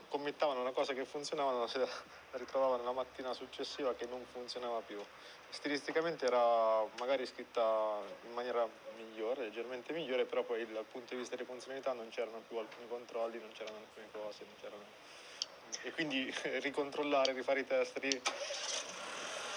commettavano 0.07 0.61
una 0.61 0.71
cosa 0.71 0.93
che 0.93 1.05
funzionava, 1.05 1.67
se 1.67 1.77
la 1.79 1.87
ritrovavano 2.31 2.83
la 2.83 2.93
mattina 2.93 3.33
successiva 3.33 3.93
che 3.93 4.05
non 4.05 4.25
funzionava 4.31 4.79
più 4.79 4.97
stilisticamente 5.49 6.25
era 6.25 6.83
magari 6.99 7.25
scritta 7.25 7.99
in 8.25 8.33
maniera 8.33 8.67
migliore, 8.97 9.43
leggermente 9.43 9.93
migliore, 9.93 10.25
però 10.25 10.43
poi 10.43 10.65
dal 10.71 10.85
punto 10.85 11.13
di 11.13 11.19
vista 11.19 11.35
delle 11.35 11.47
funzionalità 11.47 11.93
non 11.93 12.09
c'erano 12.09 12.41
più 12.47 12.57
alcuni 12.57 12.87
controlli, 12.87 13.39
non 13.39 13.51
c'erano 13.51 13.77
alcune 13.77 14.07
cose, 14.11 14.45
e 15.83 15.91
quindi 15.91 16.33
ricontrollare, 16.61 17.33
rifare 17.33 17.61
i 17.61 17.65
test 17.65 17.97
ri... 17.97 18.21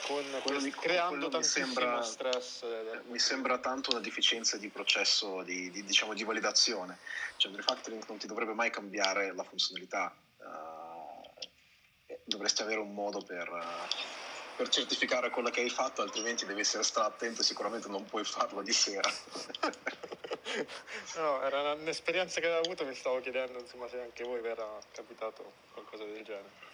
con 0.06 0.24
quelli, 0.42 0.70
creando 0.70 1.28
tantissimo 1.28 1.66
sembra, 1.66 2.02
stress. 2.02 2.62
Eh, 2.62 3.00
mi 3.08 3.18
sembra 3.18 3.58
tanto 3.58 3.90
una 3.90 4.00
deficienza 4.00 4.56
di 4.56 4.68
processo 4.68 5.42
di, 5.42 5.70
di, 5.70 5.84
diciamo, 5.84 6.14
di 6.14 6.24
validazione, 6.24 6.98
cioè 7.36 7.50
il 7.50 7.58
refactoring 7.58 8.04
non 8.08 8.18
ti 8.18 8.26
dovrebbe 8.26 8.54
mai 8.54 8.70
cambiare 8.70 9.34
la 9.34 9.42
funzionalità, 9.42 10.14
uh, 10.38 12.14
dovresti 12.24 12.62
avere 12.62 12.80
un 12.80 12.94
modo 12.94 13.22
per... 13.22 13.48
Uh, 13.48 14.11
per 14.62 14.70
certificare 14.70 15.30
quello 15.30 15.50
che 15.50 15.60
hai 15.60 15.68
fatto, 15.68 16.02
altrimenti 16.02 16.46
devi 16.46 16.60
essere 16.60 16.84
stato 16.84 17.08
attento, 17.08 17.42
sicuramente 17.42 17.88
non 17.88 18.04
puoi 18.04 18.22
farlo 18.22 18.62
di 18.62 18.72
sera. 18.72 19.10
no, 21.16 21.42
era 21.42 21.72
un'esperienza 21.72 22.40
che 22.40 22.46
avevo 22.46 22.62
avuto, 22.62 22.86
mi 22.86 22.94
stavo 22.94 23.20
chiedendo 23.20 23.58
insomma, 23.58 23.88
se 23.88 24.00
anche 24.00 24.22
voi 24.22 24.40
vi 24.40 24.46
era 24.46 24.78
capitato 24.92 25.54
qualcosa 25.72 26.04
del 26.04 26.22
genere. 26.22 26.70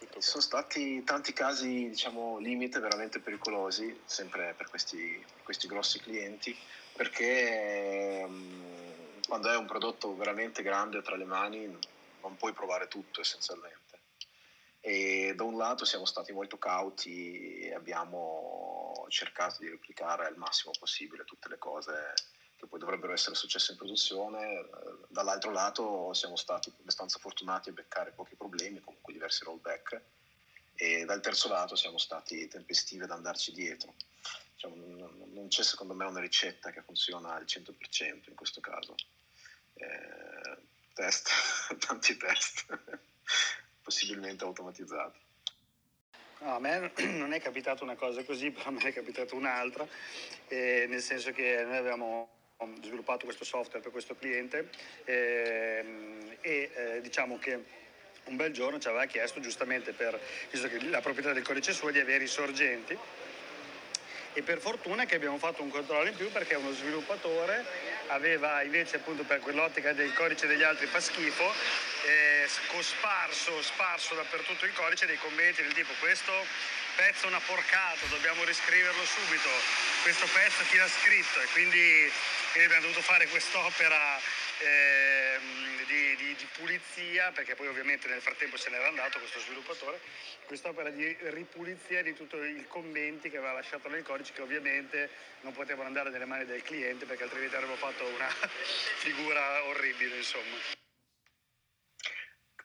Ci 0.00 0.08
sono 0.18 0.42
stati 0.42 1.04
tanti 1.04 1.32
casi, 1.32 1.90
diciamo, 1.90 2.38
limite 2.38 2.80
veramente 2.80 3.20
pericolosi, 3.20 4.00
sempre 4.04 4.52
per 4.56 4.68
questi, 4.68 5.24
questi 5.44 5.68
grossi 5.68 6.00
clienti, 6.00 6.56
perché 6.94 8.24
um, 8.26 9.20
quando 9.28 9.50
hai 9.50 9.56
un 9.56 9.66
prodotto 9.66 10.16
veramente 10.16 10.64
grande 10.64 11.00
tra 11.00 11.14
le 11.14 11.24
mani 11.24 11.78
non 12.22 12.36
puoi 12.36 12.52
provare 12.52 12.88
tutto 12.88 13.20
essenzialmente 13.20 13.83
e 14.86 15.32
da 15.34 15.44
un 15.44 15.56
lato 15.56 15.86
siamo 15.86 16.04
stati 16.04 16.30
molto 16.34 16.58
cauti 16.58 17.60
e 17.60 17.72
abbiamo 17.72 19.06
cercato 19.08 19.60
di 19.60 19.70
replicare 19.70 20.26
al 20.26 20.36
massimo 20.36 20.72
possibile 20.78 21.24
tutte 21.24 21.48
le 21.48 21.56
cose 21.56 22.12
che 22.54 22.66
poi 22.66 22.78
dovrebbero 22.78 23.14
essere 23.14 23.34
successe 23.34 23.72
in 23.72 23.78
produzione, 23.78 24.68
dall'altro 25.08 25.52
lato 25.52 26.12
siamo 26.12 26.36
stati 26.36 26.70
abbastanza 26.80 27.18
fortunati 27.18 27.70
a 27.70 27.72
beccare 27.72 28.12
pochi 28.12 28.34
problemi, 28.36 28.80
comunque 28.80 29.14
diversi 29.14 29.44
rollback, 29.44 30.02
e 30.74 31.06
dal 31.06 31.22
terzo 31.22 31.48
lato 31.48 31.76
siamo 31.76 31.96
stati 31.96 32.46
tempestivi 32.48 33.04
ad 33.04 33.10
andarci 33.10 33.52
dietro. 33.52 33.94
Diciamo, 34.52 34.74
non 35.32 35.48
c'è 35.48 35.62
secondo 35.62 35.94
me 35.94 36.04
una 36.04 36.20
ricetta 36.20 36.70
che 36.70 36.82
funziona 36.82 37.32
al 37.32 37.44
100% 37.44 38.28
in 38.28 38.34
questo 38.34 38.60
caso. 38.60 38.94
Eh, 39.72 40.58
test, 40.92 41.30
tanti 41.80 42.18
test 42.18 42.66
possibilmente 43.84 44.42
automatizzati. 44.42 45.18
No, 46.40 46.56
a 46.56 46.58
me 46.58 46.90
non 47.12 47.32
è 47.32 47.40
capitata 47.40 47.84
una 47.84 47.94
cosa 47.94 48.24
così, 48.24 48.50
però 48.52 48.68
a 48.68 48.72
me 48.72 48.82
è 48.82 48.92
capitata 48.92 49.36
un'altra, 49.36 49.86
eh, 50.48 50.86
nel 50.88 51.00
senso 51.00 51.30
che 51.30 51.62
noi 51.64 51.76
abbiamo 51.76 52.28
sviluppato 52.80 53.26
questo 53.26 53.44
software 53.44 53.80
per 53.80 53.92
questo 53.92 54.16
cliente 54.16 54.70
eh, 55.04 56.38
e 56.40 56.70
eh, 56.74 57.00
diciamo 57.02 57.38
che 57.38 57.82
un 58.24 58.36
bel 58.36 58.52
giorno 58.52 58.78
ci 58.78 58.88
aveva 58.88 59.04
chiesto 59.04 59.38
giustamente 59.40 59.92
per, 59.92 60.18
visto 60.50 60.66
che 60.68 60.82
la 60.88 61.02
proprietà 61.02 61.34
del 61.34 61.42
codice 61.42 61.72
suo, 61.72 61.90
di 61.90 61.98
avere 61.98 62.24
i 62.24 62.28
sorgenti 62.28 62.96
e 64.34 64.42
per 64.42 64.58
fortuna 64.58 65.06
che 65.06 65.14
abbiamo 65.14 65.38
fatto 65.38 65.62
un 65.62 65.70
controllo 65.70 66.08
in 66.08 66.16
più 66.16 66.30
perché 66.30 66.54
uno 66.56 66.72
sviluppatore 66.72 67.64
aveva 68.08 68.62
invece 68.62 68.96
appunto 68.96 69.22
per 69.22 69.38
quell'ottica 69.38 69.92
del 69.92 70.12
codice 70.12 70.46
degli 70.46 70.62
altri 70.62 70.86
fa 70.86 71.00
schifo 71.00 71.52
eh, 72.06 72.46
sparso, 72.80 73.62
sparso 73.62 74.14
dappertutto 74.14 74.66
il 74.66 74.72
codice 74.74 75.06
dei 75.06 75.18
commenti 75.18 75.62
del 75.62 75.72
tipo 75.72 75.92
questo 76.00 76.32
pezzo 76.96 77.26
è 77.26 77.28
una 77.28 77.40
porcata, 77.40 78.06
dobbiamo 78.08 78.44
riscriverlo 78.44 79.04
subito 79.04 79.48
questo 80.02 80.26
pezzo 80.32 80.62
chi 80.70 80.76
l'ha 80.76 80.88
scritto 80.88 81.40
e 81.40 81.46
quindi, 81.52 82.10
quindi 82.52 82.64
abbiamo 82.66 82.82
dovuto 82.82 83.02
fare 83.02 83.26
quest'opera 83.28 84.18
eh, 84.60 85.38
di, 85.86 86.16
di, 86.16 86.34
di, 86.36 86.46
pulizia, 86.56 87.32
perché 87.32 87.54
poi 87.54 87.68
ovviamente 87.68 88.08
nel 88.08 88.20
frattempo 88.20 88.56
se 88.56 88.70
n'era 88.70 88.86
andato 88.86 89.18
questo 89.18 89.40
sviluppatore, 89.40 89.98
quest'opera 90.46 90.90
di 90.90 91.16
ripulizia 91.30 92.02
di 92.02 92.14
tutti 92.14 92.36
i 92.36 92.64
commenti 92.68 93.30
che 93.30 93.38
aveva 93.38 93.54
lasciato 93.54 93.88
nel 93.88 94.02
codice 94.02 94.32
che 94.32 94.42
ovviamente 94.42 95.10
non 95.40 95.52
potevano 95.52 95.88
andare 95.88 96.10
nelle 96.10 96.26
mani 96.26 96.44
del 96.44 96.62
cliente 96.62 97.06
perché 97.06 97.24
altrimenti 97.24 97.54
avremmo 97.54 97.76
fatto 97.76 98.04
una 98.06 98.28
figura 99.00 99.64
orribile 99.64 100.16
insomma. 100.16 100.82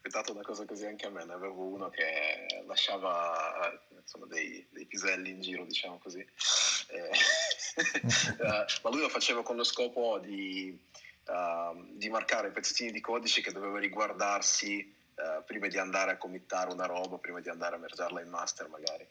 Capitato 0.01 0.31
una 0.31 0.43
cosa 0.43 0.65
così 0.65 0.85
anche 0.85 1.07
a 1.07 1.09
me, 1.09 1.25
ne 1.25 1.33
avevo 1.33 1.63
uno 1.63 1.89
che 1.89 2.63
lasciava 2.65 3.69
insomma, 3.99 4.27
dei, 4.27 4.65
dei, 4.71 4.85
piselli 4.85 5.29
in 5.29 5.41
giro, 5.41 5.65
diciamo 5.65 5.99
così, 5.99 6.19
eh, 6.19 7.09
eh 7.11 8.65
ma 8.81 8.89
lui 8.89 9.01
lo 9.01 9.09
faceva 9.09 9.43
con 9.43 9.57
lo 9.57 9.65
scopo 9.65 10.19
di 10.19 10.87
uh, 11.29 11.85
di 11.91 12.09
marcare 12.09 12.51
pezzettini 12.51 12.91
di 12.91 13.01
codice 13.01 13.41
che 13.41 13.51
doveva 13.51 13.79
riguardarsi 13.79 14.93
uh, 15.15 15.43
prima 15.45 15.67
di 15.67 15.77
andare 15.77 16.11
a 16.11 16.17
committare 16.17 16.71
una 16.71 16.85
roba, 16.85 17.17
prima 17.17 17.39
di 17.39 17.49
andare 17.49 17.75
a 17.75 17.79
mergarla 17.79 18.21
in 18.21 18.29
master 18.29 18.67
magari. 18.67 19.07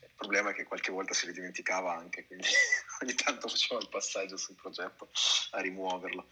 Il 0.00 0.14
problema 0.14 0.50
è 0.50 0.54
che 0.54 0.64
qualche 0.64 0.92
volta 0.92 1.12
si 1.12 1.26
ridimenticava 1.26 1.94
anche, 1.94 2.26
quindi 2.26 2.46
ogni 3.02 3.14
tanto 3.14 3.48
faceva 3.48 3.80
il 3.80 3.88
passaggio 3.88 4.36
sul 4.36 4.54
progetto 4.54 5.08
a 5.50 5.60
rimuoverlo. 5.60 6.26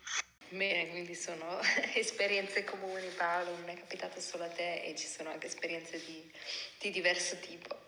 Bene, 0.49 0.89
quindi 0.91 1.15
sono 1.15 1.61
esperienze 1.95 2.65
comuni 2.65 3.09
Paolo, 3.09 3.51
non 3.57 3.69
è 3.69 3.75
capitato 3.75 4.21
solo 4.21 4.45
a 4.45 4.49
te 4.49 4.83
e 4.83 4.95
ci 4.95 5.07
sono 5.07 5.31
anche 5.31 5.47
esperienze 5.47 6.01
di, 6.05 6.31
di 6.79 6.91
diverso 6.91 7.37
tipo. 7.39 7.83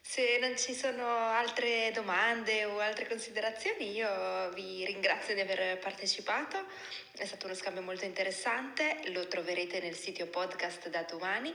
Se 0.00 0.38
non 0.40 0.56
ci 0.56 0.72
sono 0.72 1.06
altre 1.06 1.90
domande 1.92 2.64
o 2.64 2.78
altre 2.78 3.06
considerazioni, 3.06 3.92
io 3.92 4.48
vi 4.54 4.84
ringrazio 4.86 5.34
di 5.34 5.40
aver 5.40 5.78
partecipato. 5.78 6.64
È 7.12 7.26
stato 7.26 7.44
uno 7.44 7.54
scambio 7.54 7.82
molto 7.82 8.06
interessante, 8.06 9.00
lo 9.12 9.28
troverete 9.28 9.80
nel 9.80 9.94
sito 9.94 10.26
podcast 10.26 10.88
da 10.88 11.02
domani 11.02 11.54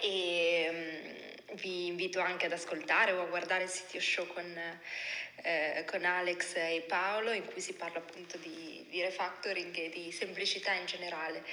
e 0.00 0.68
um, 0.70 1.31
vi 1.54 1.86
invito 1.86 2.20
anche 2.20 2.46
ad 2.46 2.52
ascoltare 2.52 3.12
o 3.12 3.22
a 3.22 3.26
guardare 3.26 3.64
il 3.64 3.68
sito 3.68 4.00
show 4.00 4.26
con, 4.26 4.58
eh, 5.42 5.84
con 5.86 6.04
Alex 6.04 6.54
e 6.56 6.84
Paolo 6.86 7.32
in 7.32 7.44
cui 7.44 7.60
si 7.60 7.74
parla 7.74 7.98
appunto 7.98 8.36
di, 8.38 8.86
di 8.88 9.00
refactoring 9.02 9.76
e 9.76 9.88
di 9.90 10.12
semplicità 10.12 10.72
in 10.72 10.86
generale 10.86 11.44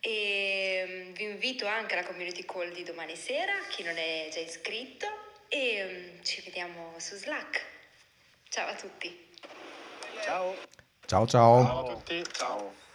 e 0.00 0.84
mm, 0.86 1.12
vi 1.14 1.24
invito 1.24 1.66
anche 1.66 1.94
alla 1.94 2.06
community 2.06 2.44
call 2.44 2.72
di 2.72 2.84
domani 2.84 3.16
sera, 3.16 3.54
chi 3.68 3.82
non 3.82 3.96
è 3.96 4.28
già 4.30 4.40
iscritto 4.40 5.06
e 5.48 6.12
mm, 6.18 6.22
ci 6.22 6.42
vediamo 6.42 6.94
su 6.98 7.16
Slack. 7.16 7.64
Ciao 8.48 8.68
a 8.68 8.74
tutti. 8.74 9.34
Ciao. 10.22 10.54
Ciao 11.06 11.26
ciao. 11.26 11.64
Ciao 11.64 11.86
a 11.86 11.94
tutti. 11.94 12.24
Ciao. 12.32 12.85